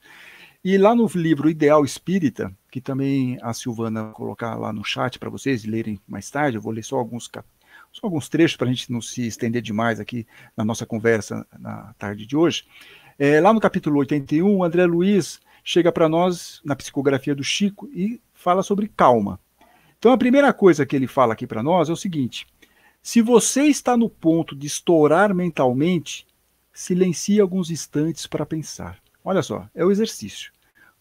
E 0.63 0.77
lá 0.77 0.95
no 0.95 1.05
livro 1.13 1.49
Ideal 1.49 1.85
Espírita, 1.85 2.51
que 2.71 2.81
também 2.81 3.37
a 3.41 3.53
Silvana 3.53 4.11
colocar 4.13 4.55
lá 4.55 4.73
no 4.73 4.83
chat 4.83 5.19
para 5.19 5.29
vocês 5.29 5.63
lerem 5.63 5.99
mais 6.07 6.29
tarde, 6.29 6.57
eu 6.57 6.61
vou 6.61 6.73
ler 6.73 6.83
só 6.83 6.97
alguns 6.97 7.29
só 7.91 8.01
alguns 8.07 8.27
trechos 8.27 8.57
para 8.57 8.67
a 8.67 8.73
gente 8.73 8.91
não 8.91 8.99
se 8.99 9.27
estender 9.27 9.61
demais 9.61 9.99
aqui 9.99 10.25
na 10.57 10.65
nossa 10.65 10.85
conversa 10.85 11.45
na 11.59 11.93
tarde 11.97 12.25
de 12.25 12.35
hoje. 12.35 12.65
É, 13.17 13.39
lá 13.39 13.53
no 13.53 13.59
capítulo 13.59 13.99
81, 13.99 14.57
o 14.57 14.63
André 14.63 14.85
Luiz 14.85 15.39
chega 15.63 15.91
para 15.91 16.09
nós 16.09 16.61
na 16.65 16.75
psicografia 16.75 17.33
do 17.33 17.43
Chico 17.43 17.89
e 17.93 18.19
fala 18.33 18.61
sobre 18.61 18.87
calma. 18.87 19.39
Então 19.99 20.12
a 20.12 20.17
primeira 20.17 20.53
coisa 20.53 20.86
que 20.86 20.95
ele 20.95 21.08
fala 21.08 21.34
aqui 21.34 21.47
para 21.47 21.63
nós 21.63 21.89
é 21.89 21.93
o 21.93 21.97
seguinte: 21.97 22.47
se 23.01 23.21
você 23.21 23.63
está 23.63 23.95
no 23.95 24.10
ponto 24.10 24.55
de 24.55 24.67
estourar 24.67 25.34
mentalmente, 25.34 26.25
silencie 26.73 27.39
alguns 27.39 27.69
instantes 27.69 28.27
para 28.27 28.45
pensar. 28.45 28.97
Olha 29.23 29.41
só, 29.41 29.67
é 29.73 29.84
o 29.84 29.91
exercício. 29.91 30.51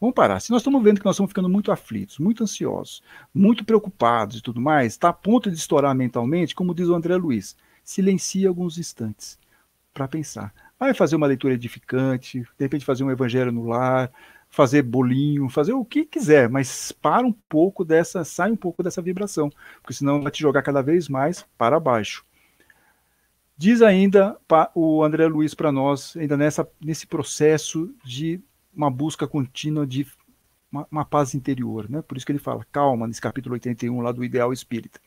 Vamos 0.00 0.14
parar. 0.14 0.40
Se 0.40 0.50
nós 0.50 0.60
estamos 0.60 0.82
vendo 0.82 0.98
que 1.00 1.06
nós 1.06 1.16
estamos 1.16 1.30
ficando 1.30 1.48
muito 1.48 1.72
aflitos, 1.72 2.18
muito 2.18 2.42
ansiosos, 2.42 3.02
muito 3.34 3.64
preocupados 3.64 4.36
e 4.36 4.42
tudo 4.42 4.60
mais, 4.60 4.92
está 4.92 5.08
a 5.08 5.12
ponto 5.12 5.50
de 5.50 5.56
estourar 5.56 5.94
mentalmente, 5.94 6.54
como 6.54 6.74
diz 6.74 6.88
o 6.88 6.94
André 6.94 7.16
Luiz, 7.16 7.56
silencie 7.82 8.46
alguns 8.46 8.76
instantes 8.76 9.38
para 9.92 10.08
pensar. 10.08 10.52
Vai 10.78 10.92
fazer 10.92 11.16
uma 11.16 11.26
leitura 11.26 11.54
edificante, 11.54 12.40
de 12.40 12.64
repente 12.64 12.84
fazer 12.84 13.04
um 13.04 13.10
evangelho 13.10 13.52
no 13.52 13.66
lar, 13.66 14.10
fazer 14.54 14.82
bolinho, 14.82 15.48
fazer 15.48 15.72
o 15.72 15.84
que 15.84 16.04
quiser, 16.04 16.48
mas 16.48 16.92
para 16.92 17.26
um 17.26 17.32
pouco 17.32 17.84
dessa, 17.84 18.22
sai 18.22 18.52
um 18.52 18.56
pouco 18.56 18.84
dessa 18.84 19.02
vibração, 19.02 19.50
porque 19.82 19.94
senão 19.94 20.22
vai 20.22 20.30
te 20.30 20.40
jogar 20.40 20.62
cada 20.62 20.80
vez 20.80 21.08
mais 21.08 21.44
para 21.58 21.80
baixo. 21.80 22.24
Diz 23.56 23.82
ainda 23.82 24.38
o 24.72 25.02
André 25.02 25.26
Luiz 25.26 25.54
para 25.54 25.72
nós, 25.72 26.16
ainda 26.16 26.36
nessa, 26.36 26.68
nesse 26.80 27.04
processo 27.04 27.92
de 28.04 28.40
uma 28.72 28.88
busca 28.88 29.26
contínua 29.26 29.84
de 29.84 30.06
uma, 30.70 30.86
uma, 30.88 31.04
paz 31.04 31.34
interior, 31.34 31.90
né? 31.90 32.00
Por 32.02 32.16
isso 32.16 32.24
que 32.24 32.30
ele 32.30 32.38
fala, 32.38 32.64
calma, 32.70 33.08
nesse 33.08 33.20
capítulo 33.20 33.54
81 33.54 34.00
lá 34.00 34.12
do 34.12 34.24
Ideal 34.24 34.52
Espírita. 34.52 35.00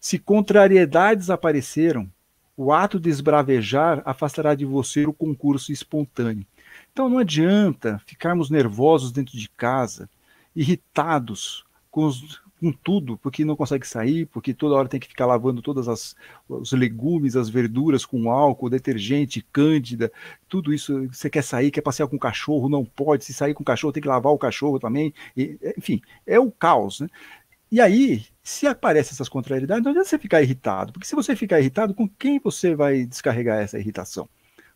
Se 0.00 0.18
contrariedades 0.18 1.30
apareceram, 1.30 2.10
o 2.56 2.72
ato 2.72 2.98
de 2.98 3.10
esbravejar 3.10 4.02
afastará 4.04 4.56
de 4.56 4.64
você 4.64 5.06
o 5.06 5.12
concurso 5.12 5.70
espontâneo. 5.70 6.44
Então 6.92 7.08
não 7.08 7.18
adianta 7.18 8.00
ficarmos 8.06 8.50
nervosos 8.50 9.12
dentro 9.12 9.36
de 9.36 9.48
casa, 9.48 10.10
irritados 10.54 11.64
com, 11.90 12.04
os, 12.04 12.42
com 12.60 12.70
tudo, 12.70 13.16
porque 13.16 13.46
não 13.46 13.56
consegue 13.56 13.86
sair, 13.86 14.26
porque 14.26 14.52
toda 14.52 14.74
hora 14.74 14.88
tem 14.88 15.00
que 15.00 15.08
ficar 15.08 15.24
lavando 15.24 15.62
todas 15.62 15.88
as 15.88 16.14
os 16.46 16.72
legumes, 16.72 17.34
as 17.34 17.48
verduras 17.48 18.04
com 18.04 18.30
álcool, 18.30 18.68
detergente, 18.68 19.40
cândida, 19.52 20.12
tudo 20.48 20.72
isso. 20.72 21.08
Você 21.08 21.30
quer 21.30 21.42
sair, 21.42 21.70
quer 21.70 21.80
passear 21.80 22.08
com 22.08 22.16
o 22.16 22.20
cachorro, 22.20 22.68
não 22.68 22.84
pode. 22.84 23.24
Se 23.24 23.32
sair 23.32 23.54
com 23.54 23.62
o 23.62 23.66
cachorro, 23.66 23.92
tem 23.92 24.02
que 24.02 24.08
lavar 24.08 24.32
o 24.32 24.38
cachorro 24.38 24.78
também. 24.78 25.14
E, 25.34 25.58
enfim, 25.78 26.02
é 26.26 26.38
o 26.38 26.50
caos, 26.50 27.00
né? 27.00 27.08
E 27.70 27.80
aí, 27.80 28.26
se 28.42 28.66
aparecem 28.66 29.12
essas 29.14 29.30
contrariedades, 29.30 29.82
não 29.82 29.92
adianta 29.92 30.08
você 30.08 30.18
ficar 30.18 30.42
irritado, 30.42 30.92
porque 30.92 31.06
se 31.06 31.14
você 31.14 31.34
ficar 31.34 31.58
irritado, 31.58 31.94
com 31.94 32.06
quem 32.06 32.38
você 32.38 32.74
vai 32.74 33.06
descarregar 33.06 33.60
essa 33.60 33.78
irritação? 33.78 34.28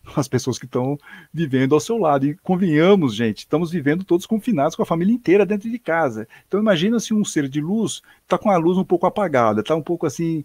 as 0.16 0.28
pessoas 0.28 0.58
que 0.58 0.66
estão 0.66 0.98
vivendo 1.32 1.74
ao 1.74 1.80
seu 1.80 1.98
lado. 1.98 2.26
E 2.26 2.34
convenhamos, 2.36 3.14
gente, 3.14 3.38
estamos 3.38 3.70
vivendo 3.70 4.04
todos 4.04 4.26
confinados 4.26 4.76
com 4.76 4.82
a 4.82 4.86
família 4.86 5.14
inteira 5.14 5.46
dentro 5.46 5.70
de 5.70 5.78
casa. 5.78 6.28
Então 6.46 6.60
imagina 6.60 7.00
se 7.00 7.12
um 7.12 7.24
ser 7.24 7.48
de 7.48 7.60
luz 7.60 8.02
está 8.22 8.38
com 8.38 8.50
a 8.50 8.56
luz 8.56 8.78
um 8.78 8.84
pouco 8.84 9.06
apagada, 9.06 9.60
está 9.60 9.74
um 9.74 9.82
pouco 9.82 10.06
assim 10.06 10.44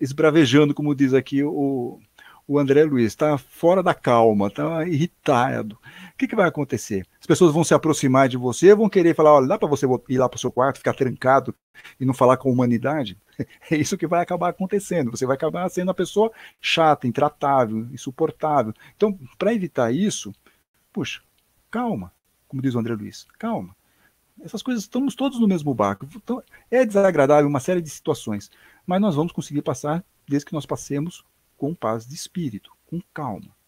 esbravejando, 0.00 0.74
como 0.74 0.94
diz 0.94 1.14
aqui 1.14 1.42
o, 1.42 1.98
o 2.46 2.58
André 2.58 2.84
Luiz 2.84 3.06
está 3.06 3.38
fora 3.38 3.82
da 3.82 3.94
calma, 3.94 4.48
está 4.48 4.86
irritado. 4.86 5.78
Que, 6.20 6.28
que 6.28 6.36
vai 6.36 6.46
acontecer? 6.46 7.06
As 7.18 7.26
pessoas 7.26 7.50
vão 7.50 7.64
se 7.64 7.72
aproximar 7.72 8.28
de 8.28 8.36
você, 8.36 8.74
vão 8.74 8.90
querer 8.90 9.16
falar: 9.16 9.36
olha, 9.36 9.46
dá 9.46 9.58
para 9.58 9.66
você 9.66 9.86
ir 10.06 10.18
lá 10.18 10.28
para 10.28 10.36
o 10.36 10.38
seu 10.38 10.52
quarto, 10.52 10.76
ficar 10.76 10.92
trancado 10.92 11.54
e 11.98 12.04
não 12.04 12.12
falar 12.12 12.36
com 12.36 12.50
a 12.50 12.52
humanidade? 12.52 13.16
É 13.70 13.74
isso 13.74 13.96
que 13.96 14.06
vai 14.06 14.20
acabar 14.20 14.50
acontecendo. 14.50 15.10
Você 15.10 15.24
vai 15.24 15.34
acabar 15.34 15.66
sendo 15.70 15.88
uma 15.88 15.94
pessoa 15.94 16.30
chata, 16.60 17.06
intratável, 17.06 17.88
insuportável. 17.90 18.74
Então, 18.94 19.18
para 19.38 19.54
evitar 19.54 19.90
isso, 19.90 20.30
puxa, 20.92 21.22
calma, 21.70 22.12
como 22.46 22.60
diz 22.60 22.74
o 22.74 22.78
André 22.78 22.92
Luiz, 22.92 23.26
calma. 23.38 23.74
Essas 24.42 24.62
coisas 24.62 24.82
estamos 24.82 25.14
todos 25.14 25.40
no 25.40 25.48
mesmo 25.48 25.72
barco. 25.72 26.06
Então, 26.14 26.42
é 26.70 26.84
desagradável 26.84 27.48
uma 27.48 27.60
série 27.60 27.80
de 27.80 27.88
situações, 27.88 28.50
mas 28.86 29.00
nós 29.00 29.14
vamos 29.14 29.32
conseguir 29.32 29.62
passar 29.62 30.04
desde 30.28 30.44
que 30.44 30.52
nós 30.52 30.66
passemos 30.66 31.24
com 31.56 31.74
paz 31.74 32.06
de 32.06 32.14
espírito, 32.14 32.70
com 32.84 33.00
calma. 33.14 33.58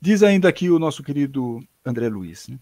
Diz 0.00 0.22
ainda 0.22 0.48
aqui 0.48 0.70
o 0.70 0.78
nosso 0.78 1.02
querido 1.02 1.62
André 1.84 2.08
Luiz: 2.08 2.48
né? 2.48 2.58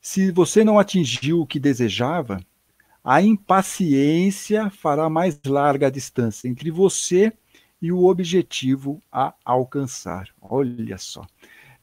se 0.00 0.32
você 0.32 0.64
não 0.64 0.78
atingiu 0.78 1.42
o 1.42 1.46
que 1.46 1.60
desejava, 1.60 2.40
a 3.04 3.20
impaciência 3.20 4.70
fará 4.70 5.10
mais 5.10 5.38
larga 5.46 5.88
a 5.88 5.90
distância 5.90 6.48
entre 6.48 6.70
você 6.70 7.32
e 7.82 7.92
o 7.92 8.06
objetivo 8.06 9.02
a 9.12 9.34
alcançar. 9.44 10.28
Olha 10.40 10.96
só. 10.96 11.22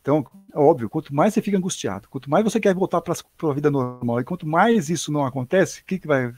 Então, 0.01 0.25
óbvio, 0.53 0.89
quanto 0.89 1.13
mais 1.13 1.33
você 1.33 1.41
fica 1.41 1.57
angustiado, 1.57 2.07
quanto 2.09 2.29
mais 2.29 2.43
você 2.43 2.59
quer 2.59 2.73
voltar 2.73 3.01
para 3.01 3.13
a 3.13 3.53
vida 3.53 3.69
normal, 3.69 4.21
e 4.21 4.23
quanto 4.23 4.47
mais 4.47 4.89
isso 4.89 5.11
não 5.11 5.25
acontece, 5.25 5.81
o 5.81 5.85
que, 5.85 5.99
que 5.99 6.07
vai, 6.07 6.33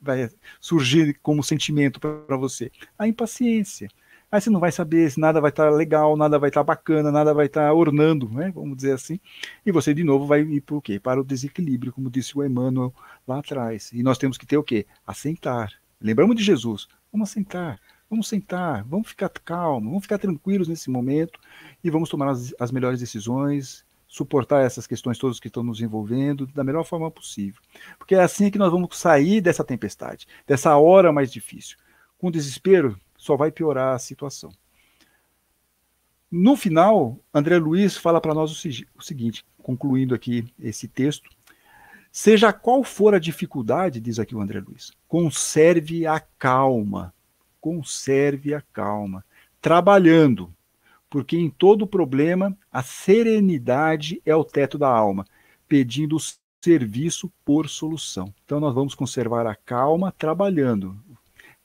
vai 0.00 0.28
surgir 0.60 1.18
como 1.22 1.42
sentimento 1.42 2.00
para 2.00 2.36
você? 2.36 2.72
A 2.98 3.06
impaciência. 3.06 3.88
Aí 4.30 4.40
você 4.40 4.50
não 4.50 4.60
vai 4.60 4.72
saber 4.72 5.10
se 5.10 5.20
nada 5.20 5.40
vai 5.40 5.50
estar 5.50 5.70
tá 5.70 5.70
legal, 5.70 6.16
nada 6.16 6.38
vai 6.38 6.50
estar 6.50 6.60
tá 6.60 6.64
bacana, 6.64 7.12
nada 7.12 7.32
vai 7.32 7.46
estar 7.46 7.66
tá 7.66 7.72
ornando, 7.72 8.28
né? 8.28 8.50
vamos 8.54 8.76
dizer 8.76 8.92
assim. 8.92 9.20
E 9.64 9.70
você, 9.70 9.94
de 9.94 10.04
novo, 10.04 10.26
vai 10.26 10.40
ir 10.42 10.60
para 10.60 10.76
o 10.76 10.82
quê? 10.82 10.98
Para 10.98 11.20
o 11.20 11.24
desequilíbrio, 11.24 11.92
como 11.92 12.10
disse 12.10 12.36
o 12.36 12.44
Emmanuel 12.44 12.92
lá 13.26 13.38
atrás. 13.38 13.90
E 13.92 14.02
nós 14.02 14.18
temos 14.18 14.36
que 14.36 14.46
ter 14.46 14.56
o 14.56 14.64
quê? 14.64 14.86
Assentar. 15.06 15.70
Lembramos 16.00 16.36
de 16.36 16.42
Jesus. 16.42 16.88
Vamos 17.12 17.30
assentar. 17.30 17.80
Vamos 18.10 18.28
sentar, 18.28 18.84
vamos 18.84 19.08
ficar 19.08 19.28
calmos, 19.28 19.88
vamos 19.88 20.02
ficar 20.02 20.18
tranquilos 20.18 20.68
nesse 20.68 20.90
momento 20.90 21.40
e 21.82 21.90
vamos 21.90 22.08
tomar 22.08 22.28
as, 22.28 22.54
as 22.60 22.70
melhores 22.70 23.00
decisões, 23.00 23.84
suportar 24.06 24.64
essas 24.64 24.86
questões 24.86 25.18
todas 25.18 25.40
que 25.40 25.48
estão 25.48 25.64
nos 25.64 25.80
envolvendo 25.80 26.46
da 26.46 26.62
melhor 26.62 26.84
forma 26.84 27.10
possível. 27.10 27.60
Porque 27.98 28.14
é 28.14 28.22
assim 28.22 28.50
que 28.50 28.58
nós 28.58 28.70
vamos 28.70 28.96
sair 28.96 29.40
dessa 29.40 29.64
tempestade, 29.64 30.28
dessa 30.46 30.76
hora 30.76 31.12
mais 31.12 31.32
difícil. 31.32 31.76
Com 32.16 32.30
desespero, 32.30 32.96
só 33.24 33.36
vai 33.36 33.50
piorar 33.50 33.94
a 33.94 33.98
situação. 33.98 34.50
No 36.30 36.56
final, 36.56 37.18
André 37.32 37.58
Luiz 37.58 37.96
fala 37.96 38.20
para 38.20 38.34
nós 38.34 38.50
o, 38.50 39.02
seguinte, 39.02 39.44
concluindo 39.62 40.14
aqui 40.14 40.52
esse 40.58 40.88
texto: 40.88 41.30
Seja 42.10 42.52
qual 42.52 42.82
for 42.82 43.14
a 43.14 43.18
dificuldade, 43.18 44.00
diz 44.00 44.18
aqui 44.18 44.34
o 44.34 44.40
André 44.40 44.60
Luiz, 44.60 44.92
conserve 45.06 46.06
a 46.06 46.18
calma 46.18 47.14
conserve 47.64 48.52
a 48.52 48.60
calma, 48.60 49.24
trabalhando, 49.58 50.52
porque 51.08 51.34
em 51.34 51.48
todo 51.48 51.86
problema 51.86 52.54
a 52.70 52.82
serenidade 52.82 54.20
é 54.26 54.36
o 54.36 54.44
teto 54.44 54.76
da 54.76 54.86
alma, 54.86 55.24
pedindo 55.66 56.18
serviço 56.62 57.32
por 57.42 57.70
solução. 57.70 58.34
Então 58.44 58.60
nós 58.60 58.74
vamos 58.74 58.94
conservar 58.94 59.46
a 59.46 59.54
calma 59.54 60.12
trabalhando. 60.12 60.94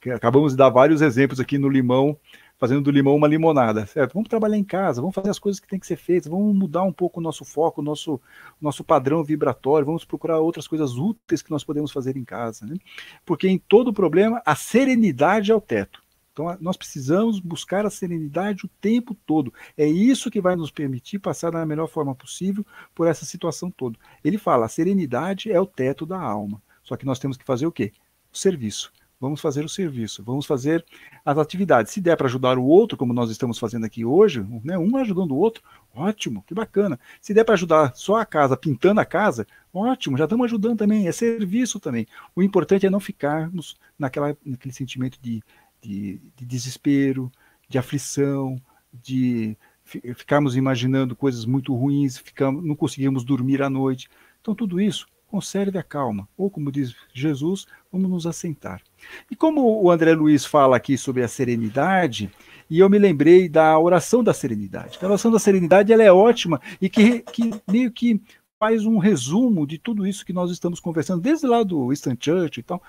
Acabamos 0.07 0.53
de 0.53 0.57
dar 0.57 0.69
vários 0.69 1.01
exemplos 1.01 1.41
aqui 1.41 1.57
no 1.57 1.67
limão, 1.67 2.17
fazendo 2.57 2.81
do 2.81 2.89
limão 2.89 3.15
uma 3.15 3.27
limonada, 3.27 3.85
certo? 3.85 4.13
Vamos 4.13 4.29
trabalhar 4.29 4.57
em 4.57 4.63
casa, 4.63 5.01
vamos 5.01 5.13
fazer 5.13 5.29
as 5.29 5.39
coisas 5.39 5.59
que 5.59 5.67
tem 5.67 5.77
que 5.77 5.85
ser 5.85 5.97
feitas, 5.97 6.31
vamos 6.31 6.55
mudar 6.55 6.83
um 6.83 6.93
pouco 6.93 7.19
o 7.19 7.23
nosso 7.23 7.43
foco, 7.43 7.81
o 7.81 7.83
nosso, 7.83 8.21
nosso 8.61 8.81
padrão 8.81 9.21
vibratório, 9.25 9.85
vamos 9.85 10.05
procurar 10.05 10.39
outras 10.39 10.69
coisas 10.69 10.95
úteis 10.95 11.41
que 11.41 11.51
nós 11.51 11.65
podemos 11.65 11.91
fazer 11.91 12.15
em 12.15 12.23
casa, 12.23 12.65
né? 12.65 12.75
Porque 13.25 13.49
em 13.49 13.57
todo 13.57 13.91
problema, 13.91 14.41
a 14.45 14.55
serenidade 14.55 15.51
é 15.51 15.55
o 15.55 15.59
teto. 15.59 16.01
Então, 16.31 16.57
nós 16.61 16.77
precisamos 16.77 17.37
buscar 17.41 17.85
a 17.85 17.89
serenidade 17.89 18.65
o 18.65 18.69
tempo 18.79 19.13
todo. 19.25 19.53
É 19.77 19.85
isso 19.85 20.31
que 20.31 20.39
vai 20.39 20.55
nos 20.55 20.71
permitir 20.71 21.19
passar 21.19 21.51
da 21.51 21.65
melhor 21.65 21.87
forma 21.89 22.15
possível 22.15 22.65
por 22.95 23.05
essa 23.05 23.25
situação 23.25 23.69
toda. 23.69 23.97
Ele 24.23 24.37
fala: 24.37 24.65
a 24.65 24.69
serenidade 24.69 25.51
é 25.51 25.59
o 25.59 25.65
teto 25.65 26.05
da 26.05 26.21
alma. 26.21 26.61
Só 26.81 26.95
que 26.95 27.05
nós 27.05 27.19
temos 27.19 27.35
que 27.35 27.43
fazer 27.43 27.67
o 27.67 27.71
quê? 27.71 27.91
O 28.31 28.37
serviço 28.37 28.93
vamos 29.19 29.41
fazer 29.41 29.65
o 29.65 29.69
serviço, 29.69 30.23
vamos 30.23 30.45
fazer 30.45 30.83
as 31.25 31.37
atividades. 31.37 31.91
Se 31.91 31.99
der 31.99 32.15
para 32.15 32.27
ajudar 32.27 32.57
o 32.57 32.63
outro, 32.63 32.97
como 32.97 33.13
nós 33.13 33.29
estamos 33.29 33.59
fazendo 33.59 33.85
aqui 33.85 34.05
hoje, 34.05 34.45
né, 34.63 34.77
um 34.77 34.95
ajudando 34.97 35.31
o 35.31 35.37
outro, 35.37 35.61
ótimo, 35.93 36.43
que 36.47 36.53
bacana. 36.53 36.99
Se 37.21 37.33
der 37.33 37.43
para 37.43 37.55
ajudar 37.55 37.93
só 37.95 38.15
a 38.15 38.25
casa, 38.25 38.55
pintando 38.55 39.01
a 39.01 39.05
casa, 39.05 39.45
ótimo, 39.73 40.17
já 40.17 40.23
estamos 40.23 40.45
ajudando 40.45 40.77
também, 40.77 41.07
é 41.07 41.11
serviço 41.11 41.79
também. 41.79 42.07
O 42.35 42.41
importante 42.41 42.85
é 42.85 42.89
não 42.89 42.99
ficarmos 42.99 43.77
naquela, 43.97 44.35
naquele 44.45 44.73
sentimento 44.73 45.19
de, 45.21 45.43
de, 45.81 46.21
de 46.35 46.45
desespero, 46.45 47.31
de 47.67 47.77
aflição, 47.77 48.59
de 48.93 49.57
ficarmos 49.83 50.55
imaginando 50.55 51.15
coisas 51.15 51.45
muito 51.45 51.75
ruins, 51.75 52.17
ficamos, 52.17 52.63
não 52.63 52.75
conseguimos 52.75 53.23
dormir 53.23 53.61
à 53.61 53.69
noite. 53.69 54.07
Então, 54.39 54.55
tudo 54.55 54.79
isso 54.79 55.07
conserve 55.29 55.77
a 55.77 55.83
calma, 55.83 56.27
ou 56.35 56.49
como 56.49 56.71
diz 56.71 56.95
Jesus, 57.13 57.65
vamos 57.91 58.09
nos 58.09 58.25
assentar. 58.25 58.81
E 59.29 59.35
como 59.35 59.81
o 59.81 59.91
André 59.91 60.13
Luiz 60.13 60.45
fala 60.45 60.75
aqui 60.75 60.97
sobre 60.97 61.23
a 61.23 61.27
serenidade, 61.27 62.31
e 62.69 62.79
eu 62.79 62.89
me 62.89 62.97
lembrei 62.97 63.47
da 63.47 63.77
oração 63.79 64.23
da 64.23 64.33
serenidade. 64.33 64.97
A 65.01 65.05
oração 65.05 65.31
da 65.31 65.39
serenidade 65.39 65.93
ela 65.93 66.03
é 66.03 66.11
ótima 66.11 66.59
e 66.81 66.89
que, 66.89 67.19
que 67.19 67.51
meio 67.71 67.91
que 67.91 68.21
faz 68.59 68.85
um 68.85 68.97
resumo 68.97 69.65
de 69.65 69.77
tudo 69.77 70.05
isso 70.05 70.25
que 70.25 70.33
nós 70.33 70.51
estamos 70.51 70.79
conversando, 70.79 71.21
desde 71.21 71.47
lá 71.47 71.63
do 71.63 71.87
Winston 71.87 72.17
Churchill 72.19 72.61
e 72.61 72.63
tal. 72.63 72.83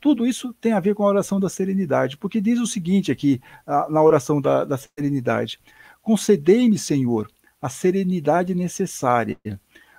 Tudo 0.00 0.26
isso 0.26 0.54
tem 0.54 0.72
a 0.72 0.80
ver 0.80 0.94
com 0.94 1.02
a 1.02 1.08
oração 1.08 1.40
da 1.40 1.48
serenidade, 1.48 2.16
porque 2.16 2.40
diz 2.40 2.60
o 2.60 2.66
seguinte 2.66 3.10
aqui, 3.10 3.40
na 3.88 4.02
oração 4.02 4.40
da, 4.40 4.64
da 4.64 4.76
serenidade: 4.76 5.58
Concedei-me, 6.00 6.78
Senhor, 6.78 7.28
a 7.60 7.68
serenidade 7.68 8.54
necessária 8.54 9.38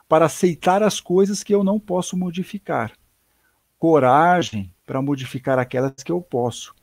para 0.07 0.25
aceitar 0.25 0.81
as 0.81 0.99
coisas 0.99 1.43
que 1.43 1.53
eu 1.53 1.63
não 1.63 1.79
posso 1.79 2.15
modificar, 2.17 2.93
coragem 3.77 4.73
para 4.85 5.01
modificar 5.01 5.59
aquelas 5.59 5.91
que 6.03 6.11
eu 6.11 6.21
posso, 6.21 6.73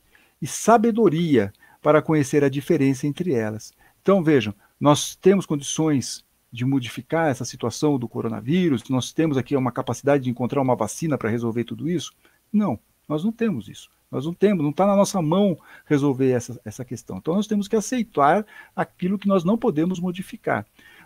e 0.41 0.47
sabedoria 0.47 1.51
para 1.81 2.01
conhecer 2.01 2.43
a 2.43 2.49
diferença 2.49 3.07
entre 3.07 3.33
elas. 3.33 3.73
Então, 4.01 4.23
vejam, 4.23 4.53
nós 4.79 5.15
temos 5.15 5.45
condições 5.45 6.23
de 6.51 6.63
modificar 6.63 7.29
essa 7.29 7.43
situação 7.43 7.97
do 7.97 8.07
coronavírus, 8.07 8.83
nós 8.89 9.11
temos 9.11 9.37
aqui 9.37 9.55
uma 9.55 9.71
capacidade 9.71 10.23
de 10.23 10.29
encontrar 10.29 10.61
uma 10.61 10.75
vacina 10.75 11.17
para 11.17 11.29
resolver 11.29 11.63
tudo 11.63 11.89
isso? 11.89 12.11
Não, 12.51 12.79
nós 13.07 13.23
não 13.23 13.31
temos 13.31 13.67
isso. 13.67 13.89
Nós 14.11 14.25
não 14.25 14.33
temos, 14.33 14.63
não 14.63 14.69
está 14.69 14.85
na 14.85 14.95
nossa 14.95 15.21
mão 15.21 15.57
resolver 15.85 16.31
essa, 16.31 16.59
essa 16.63 16.85
questão. 16.85 17.17
Então, 17.17 17.35
nós 17.35 17.47
temos 17.47 17.67
que 17.67 17.75
aceitar 17.75 18.45
aquilo 18.75 19.17
que 19.17 19.27
nós 19.27 19.43
não 19.43 19.57
podemos 19.57 19.99
modificar. 19.99 20.65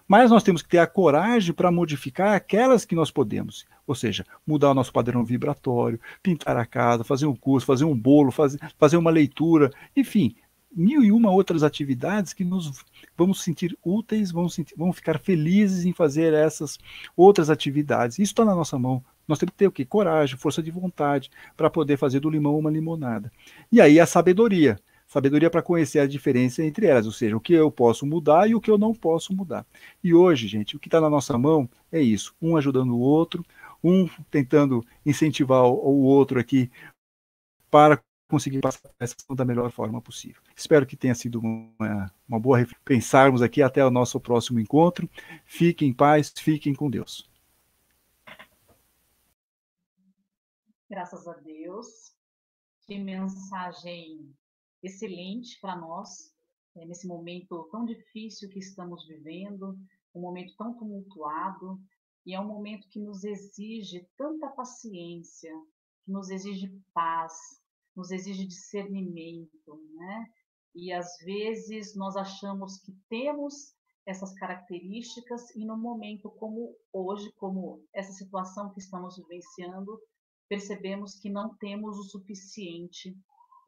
Mas 0.10 0.32
nós 0.32 0.42
temos 0.42 0.64
que 0.64 0.70
ter 0.70 0.80
a 0.80 0.88
coragem 0.88 1.54
para 1.54 1.72
modificar 1.72 2.34
aquelas 2.34 2.84
que 2.84 2.96
nós 2.96 3.12
podemos. 3.12 3.68
Ou 3.86 3.94
seja, 3.94 4.26
mudar 4.46 4.72
o 4.72 4.74
nosso 4.74 4.92
padrão 4.92 5.24
vibratório, 5.24 6.00
pintar 6.24 6.58
a 6.58 6.66
casa, 6.66 7.04
fazer 7.04 7.28
um 7.28 7.36
curso, 7.36 7.68
fazer 7.68 7.86
um 7.86 7.96
bolo, 7.96 8.32
fazer, 8.32 8.60
fazer 8.76 8.98
uma 8.98 9.12
leitura, 9.12 9.70
enfim, 9.96 10.36
mil 10.76 11.04
e 11.04 11.12
uma 11.12 11.30
outras 11.30 11.62
atividades 11.62 12.34
que 12.34 12.44
nos 12.44 12.84
vamos 13.16 13.44
sentir 13.44 13.78
úteis, 13.86 14.32
vamos, 14.32 14.56
sentir, 14.56 14.74
vamos 14.76 14.96
ficar 14.96 15.20
felizes 15.20 15.86
em 15.86 15.94
fazer 15.94 16.34
essas 16.34 16.80
outras 17.16 17.52
atividades. 17.52 18.18
Isso 18.18 18.32
está 18.32 18.44
na 18.44 18.56
nossa 18.56 18.80
mão. 18.80 19.04
Nós 19.28 19.38
temos 19.38 19.52
que 19.52 19.60
ter 19.60 19.68
o 19.68 19.72
quê? 19.72 19.86
Coragem, 19.86 20.40
força 20.40 20.64
de 20.64 20.72
vontade 20.72 21.30
para 21.56 21.70
poder 21.70 21.98
fazer 21.98 22.20
do 22.20 22.32
limão 22.32 22.58
uma 22.58 22.72
limonada. 22.72 23.32
E 23.72 23.80
aí 23.80 24.00
a 24.00 24.08
sabedoria 24.08 24.80
sabedoria 25.10 25.50
para 25.50 25.64
conhecer 25.64 26.00
a 26.00 26.08
diferença 26.08 26.64
entre 26.64 26.86
elas, 26.86 27.08
ou 27.08 27.12
seja, 27.12 27.36
o 27.36 27.42
que 27.42 27.52
eu 27.52 27.72
posso 27.72 28.06
mudar 28.06 28.48
e 28.48 28.54
o 28.54 28.62
que 28.62 28.70
eu 28.70 28.78
não 28.78 28.94
posso 28.94 29.36
mudar. 29.36 29.66
E 30.04 30.14
hoje, 30.14 30.48
gente, 30.48 30.78
o 30.78 30.80
que 30.80 30.88
está 30.88 31.02
na 31.02 31.10
nossa 31.10 31.38
mão 31.38 31.68
é 31.92 32.00
isso: 32.00 32.34
um 32.40 32.56
ajudando 32.56 32.96
o 32.96 33.00
outro, 33.00 33.44
um 33.84 34.08
tentando 34.30 34.86
incentivar 35.04 35.66
o 35.66 36.04
outro 36.04 36.40
aqui 36.40 36.72
para 37.72 38.00
conseguir 38.30 38.60
passar 38.60 38.92
essa 39.00 39.16
da 39.32 39.44
melhor 39.44 39.72
forma 39.72 40.00
possível. 40.00 40.42
Espero 40.56 40.86
que 40.86 40.96
tenha 40.96 41.16
sido 41.16 41.40
uma, 41.40 42.14
uma 42.28 42.40
boa 42.40 42.66
pensarmos 42.86 43.42
aqui 43.42 43.64
até 43.64 43.84
o 43.84 43.90
nosso 43.90 44.20
próximo 44.20 44.60
encontro. 44.60 45.10
Fiquem 45.44 45.90
em 45.90 45.94
paz, 45.94 46.32
fiquem 46.38 46.76
com 46.76 46.88
Deus. 46.88 47.28
Graças 50.88 51.28
a 51.28 51.34
Deus. 51.34 52.14
Que 52.86 53.00
mensagem 53.00 54.32
excelente 54.82 55.60
para 55.60 55.76
nós, 55.76 56.34
é, 56.76 56.86
nesse 56.86 57.08
momento 57.08 57.68
tão 57.72 57.86
difícil 57.86 58.50
que 58.50 58.60
estamos 58.60 59.08
vivendo, 59.08 59.78
um 60.14 60.22
momento 60.22 60.56
tão 60.58 60.74
tumultuado, 60.78 61.80
e 62.26 62.34
é 62.34 62.40
um 62.40 62.48
momento 62.48 62.88
que 62.90 63.00
nos 63.00 63.24
exige 63.24 64.08
tanta 64.18 64.48
paciência, 64.50 65.52
que 66.04 66.12
nos 66.12 66.30
exige 66.30 66.70
paz, 66.94 67.34
nos 67.96 68.12
exige 68.12 68.46
discernimento, 68.46 69.82
né? 69.96 70.28
E 70.76 70.94
às 70.94 71.18
vezes 71.20 71.96
nós 71.96 72.16
achamos 72.16 72.78
que 72.80 72.94
temos 73.10 73.74
essas 74.06 74.34
características 74.34 75.56
e 75.56 75.66
no 75.66 75.78
momento 75.78 76.30
como 76.32 76.76
hoje, 76.92 77.32
como 77.34 77.84
essa 77.94 78.12
situação 78.12 78.72
que 78.72 78.80
estamos 78.80 79.18
vivenciando, 79.18 80.00
percebemos 80.48 81.16
que 81.20 81.30
não 81.30 81.56
temos 81.58 81.98
o 81.98 82.04
suficiente 82.04 83.16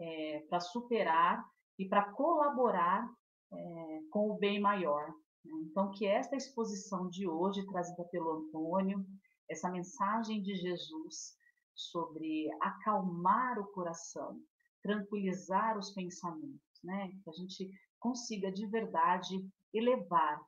é, 0.01 0.39
para 0.49 0.59
superar 0.59 1.45
e 1.77 1.87
para 1.87 2.11
colaborar 2.11 3.07
é, 3.53 3.99
com 4.09 4.31
o 4.31 4.37
bem 4.37 4.59
maior. 4.59 5.07
Né? 5.45 5.53
Então, 5.69 5.91
que 5.91 6.05
esta 6.05 6.35
exposição 6.35 7.07
de 7.09 7.27
hoje, 7.27 7.65
trazida 7.67 8.03
pelo 8.05 8.31
Antônio, 8.31 9.05
essa 9.49 9.69
mensagem 9.69 10.41
de 10.41 10.55
Jesus 10.55 11.35
sobre 11.75 12.49
acalmar 12.61 13.59
o 13.59 13.71
coração, 13.71 14.39
tranquilizar 14.81 15.77
os 15.77 15.91
pensamentos, 15.91 16.79
né? 16.83 17.09
Que 17.23 17.29
a 17.29 17.33
gente 17.33 17.69
consiga 17.99 18.51
de 18.51 18.65
verdade 18.67 19.47
elevar 19.73 20.41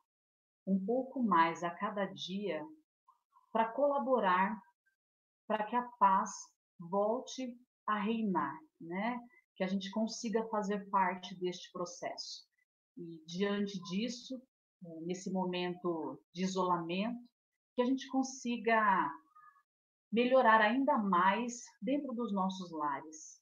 um 0.66 0.84
pouco 0.86 1.22
mais 1.22 1.64
a 1.64 1.70
cada 1.70 2.06
dia 2.06 2.66
para 3.52 3.72
colaborar 3.72 4.60
para 5.48 5.66
que 5.66 5.76
a 5.76 5.84
paz 6.00 6.32
volte 6.80 7.56
a 7.86 8.00
reinar, 8.00 8.58
né? 8.80 9.20
Que 9.56 9.64
a 9.64 9.68
gente 9.68 9.90
consiga 9.92 10.48
fazer 10.48 10.90
parte 10.90 11.36
deste 11.36 11.72
processo. 11.72 12.48
E 12.98 13.24
diante 13.26 13.82
disso, 13.84 14.42
nesse 15.06 15.32
momento 15.32 16.20
de 16.34 16.44
isolamento, 16.44 17.24
que 17.76 17.82
a 17.82 17.86
gente 17.86 18.08
consiga 18.10 19.12
melhorar 20.12 20.62
ainda 20.62 20.98
mais 20.98 21.64
dentro 21.82 22.14
dos 22.14 22.32
nossos 22.32 22.72
lares, 22.72 23.42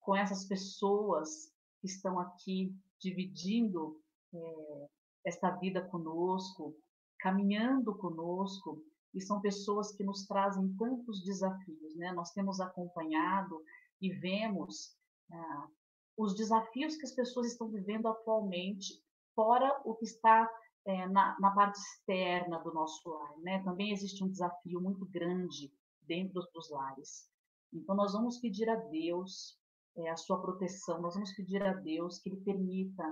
com 0.00 0.14
essas 0.14 0.46
pessoas 0.46 1.52
que 1.80 1.86
estão 1.86 2.20
aqui 2.20 2.72
dividindo 3.00 4.00
é, 4.32 4.88
esta 5.24 5.50
vida 5.50 5.82
conosco, 5.88 6.76
caminhando 7.18 7.96
conosco, 7.96 8.84
e 9.12 9.20
são 9.20 9.40
pessoas 9.40 9.92
que 9.92 10.04
nos 10.04 10.26
trazem 10.26 10.74
tantos 10.76 11.24
desafios, 11.24 11.94
né? 11.96 12.12
Nós 12.12 12.32
temos 12.32 12.60
acompanhado 12.60 13.62
e 14.00 14.12
vemos 14.12 14.96
ah, 15.32 15.68
os 16.16 16.34
desafios 16.34 16.96
que 16.96 17.06
as 17.06 17.12
pessoas 17.12 17.48
estão 17.48 17.68
vivendo 17.68 18.06
atualmente, 18.06 19.02
fora 19.34 19.80
o 19.84 19.94
que 19.94 20.04
está 20.04 20.48
é, 20.86 21.08
na, 21.08 21.38
na, 21.40 21.50
parte 21.52 21.78
externa 21.78 22.58
do 22.58 22.72
nosso 22.72 23.08
lar, 23.08 23.36
né? 23.38 23.62
Também 23.64 23.92
existe 23.92 24.22
um 24.22 24.28
desafio 24.28 24.80
muito 24.80 25.04
grande 25.06 25.72
dentro 26.02 26.46
dos 26.52 26.70
lares. 26.70 27.28
Então, 27.72 27.94
nós 27.94 28.12
vamos 28.12 28.38
pedir 28.38 28.68
a 28.68 28.76
Deus 28.76 29.58
é, 29.96 30.10
a 30.10 30.16
sua 30.16 30.40
proteção, 30.40 31.00
nós 31.00 31.14
vamos 31.14 31.32
pedir 31.32 31.62
a 31.62 31.72
Deus 31.72 32.18
que 32.18 32.28
Ele 32.28 32.40
permita 32.42 33.04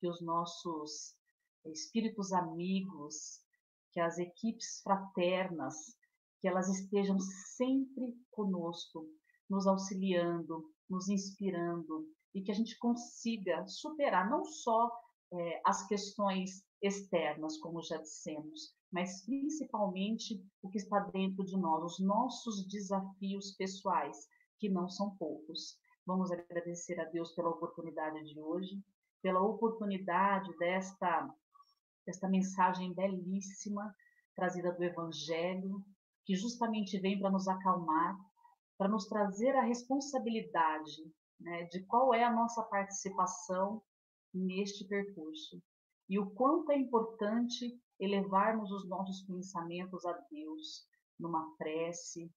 que 0.00 0.08
os 0.08 0.20
nossos 0.22 1.14
espíritos 1.66 2.32
amigos, 2.32 3.40
que 3.92 4.00
as 4.00 4.18
equipes 4.18 4.80
fraternas, 4.82 5.96
que 6.40 6.48
elas 6.48 6.68
estejam 6.68 7.18
sempre 7.18 8.16
conosco, 8.30 9.06
nos 9.48 9.66
auxiliando, 9.66 10.70
nos 10.88 11.08
inspirando 11.08 12.06
e 12.34 12.42
que 12.42 12.50
a 12.50 12.54
gente 12.54 12.78
consiga 12.78 13.66
superar 13.66 14.28
não 14.30 14.44
só 14.44 14.90
é, 15.32 15.60
as 15.64 15.86
questões 15.86 16.62
externas, 16.82 17.58
como 17.58 17.82
já 17.82 17.96
dissemos, 17.98 18.74
mas 18.90 19.24
principalmente 19.24 20.42
o 20.62 20.68
que 20.68 20.78
está 20.78 21.00
dentro 21.00 21.44
de 21.44 21.56
nós, 21.56 21.92
os 21.92 22.00
nossos 22.00 22.66
desafios 22.66 23.52
pessoais, 23.56 24.28
que 24.58 24.68
não 24.68 24.88
são 24.88 25.16
poucos. 25.16 25.78
Vamos 26.06 26.30
agradecer 26.32 26.98
a 27.00 27.04
Deus 27.04 27.32
pela 27.32 27.50
oportunidade 27.50 28.24
de 28.24 28.40
hoje, 28.40 28.82
pela 29.22 29.42
oportunidade 29.42 30.56
desta, 30.58 31.28
desta 32.06 32.28
mensagem 32.28 32.94
belíssima 32.94 33.94
trazida 34.34 34.72
do 34.72 34.82
Evangelho, 34.82 35.84
que 36.24 36.34
justamente 36.34 36.98
vem 36.98 37.18
para 37.18 37.30
nos 37.30 37.48
acalmar, 37.48 38.16
para 38.78 38.88
nos 38.88 39.06
trazer 39.06 39.54
a 39.56 39.62
responsabilidade 39.62 41.02
né, 41.40 41.64
de 41.64 41.84
qual 41.84 42.14
é 42.14 42.22
a 42.22 42.32
nossa 42.32 42.62
participação 42.62 43.82
neste 44.32 44.86
percurso 44.86 45.60
e 46.08 46.18
o 46.18 46.30
quanto 46.30 46.70
é 46.70 46.78
importante 46.78 47.78
elevarmos 48.00 48.70
os 48.70 48.88
nossos 48.88 49.22
pensamentos 49.26 50.06
a 50.06 50.12
Deus 50.30 50.86
numa 51.18 51.54
prece, 51.56 52.32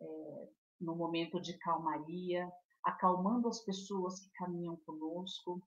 é, 0.00 0.48
no 0.80 0.96
momento 0.96 1.40
de 1.40 1.56
calmaria, 1.58 2.50
acalmando 2.82 3.48
as 3.48 3.62
pessoas 3.64 4.18
que 4.20 4.30
caminham 4.32 4.76
conosco, 4.86 5.62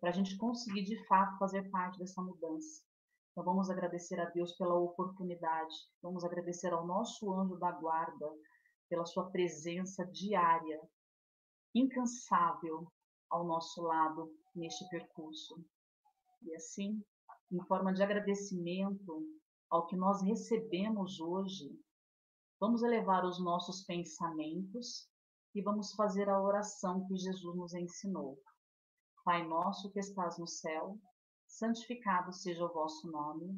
para 0.00 0.10
a 0.10 0.12
gente 0.12 0.36
conseguir 0.36 0.84
de 0.84 1.06
fato 1.06 1.38
fazer 1.38 1.70
parte 1.70 1.98
dessa 1.98 2.20
mudança. 2.20 2.82
Então 3.32 3.44
vamos 3.44 3.70
agradecer 3.70 4.20
a 4.20 4.28
Deus 4.30 4.52
pela 4.56 4.74
oportunidade, 4.74 5.74
vamos 6.02 6.24
agradecer 6.24 6.72
ao 6.72 6.86
nosso 6.86 7.32
anjo 7.32 7.56
da 7.58 7.72
guarda 7.72 8.26
pela 8.90 9.06
sua 9.06 9.30
presença 9.30 10.04
diária, 10.04 10.80
incansável 11.72 12.92
ao 13.30 13.46
nosso 13.46 13.80
lado 13.80 14.36
neste 14.54 14.86
percurso. 14.88 15.64
E 16.42 16.54
assim, 16.56 17.00
em 17.52 17.64
forma 17.66 17.94
de 17.94 18.02
agradecimento 18.02 19.24
ao 19.70 19.86
que 19.86 19.96
nós 19.96 20.20
recebemos 20.22 21.20
hoje, 21.20 21.70
vamos 22.58 22.82
elevar 22.82 23.24
os 23.24 23.42
nossos 23.42 23.84
pensamentos 23.84 25.08
e 25.54 25.62
vamos 25.62 25.94
fazer 25.94 26.28
a 26.28 26.42
oração 26.42 27.06
que 27.06 27.16
Jesus 27.16 27.56
nos 27.56 27.72
ensinou. 27.72 28.42
Pai 29.24 29.46
nosso 29.46 29.90
que 29.92 30.00
estás 30.00 30.36
no 30.36 30.48
céu, 30.48 30.98
santificado 31.46 32.32
seja 32.32 32.64
o 32.64 32.72
vosso 32.72 33.08
nome, 33.10 33.56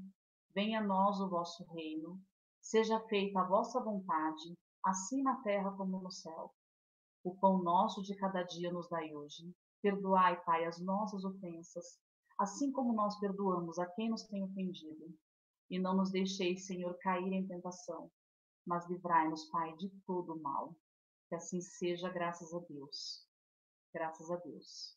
venha 0.54 0.80
a 0.80 0.84
nós 0.84 1.18
o 1.20 1.28
vosso 1.30 1.64
reino, 1.72 2.20
seja 2.60 3.00
feita 3.08 3.40
a 3.40 3.48
vossa 3.48 3.82
vontade, 3.82 4.54
assim 4.84 5.22
na 5.22 5.36
terra 5.42 5.70
como 5.76 6.00
no 6.00 6.10
céu. 6.10 6.52
O 7.24 7.36
pão 7.36 7.62
nosso 7.62 8.02
de 8.02 8.16
cada 8.16 8.42
dia 8.42 8.72
nos 8.72 8.88
dai 8.88 9.14
hoje. 9.14 9.54
Perdoai, 9.80 10.42
Pai, 10.44 10.64
as 10.64 10.80
nossas 10.80 11.24
ofensas, 11.24 11.98
assim 12.38 12.72
como 12.72 12.92
nós 12.92 13.18
perdoamos 13.20 13.78
a 13.78 13.86
quem 13.86 14.10
nos 14.10 14.24
tem 14.24 14.42
ofendido. 14.42 15.14
E 15.70 15.78
não 15.78 15.96
nos 15.96 16.10
deixeis, 16.10 16.66
Senhor, 16.66 16.96
cair 16.98 17.32
em 17.32 17.46
tentação, 17.46 18.10
mas 18.66 18.88
livrai-nos, 18.88 19.44
Pai, 19.50 19.76
de 19.76 19.88
todo 20.06 20.34
o 20.34 20.42
mal. 20.42 20.74
Que 21.28 21.36
assim 21.36 21.60
seja, 21.60 22.10
graças 22.10 22.52
a 22.52 22.58
Deus. 22.58 23.26
Graças 23.94 24.30
a 24.30 24.36
Deus. 24.36 24.90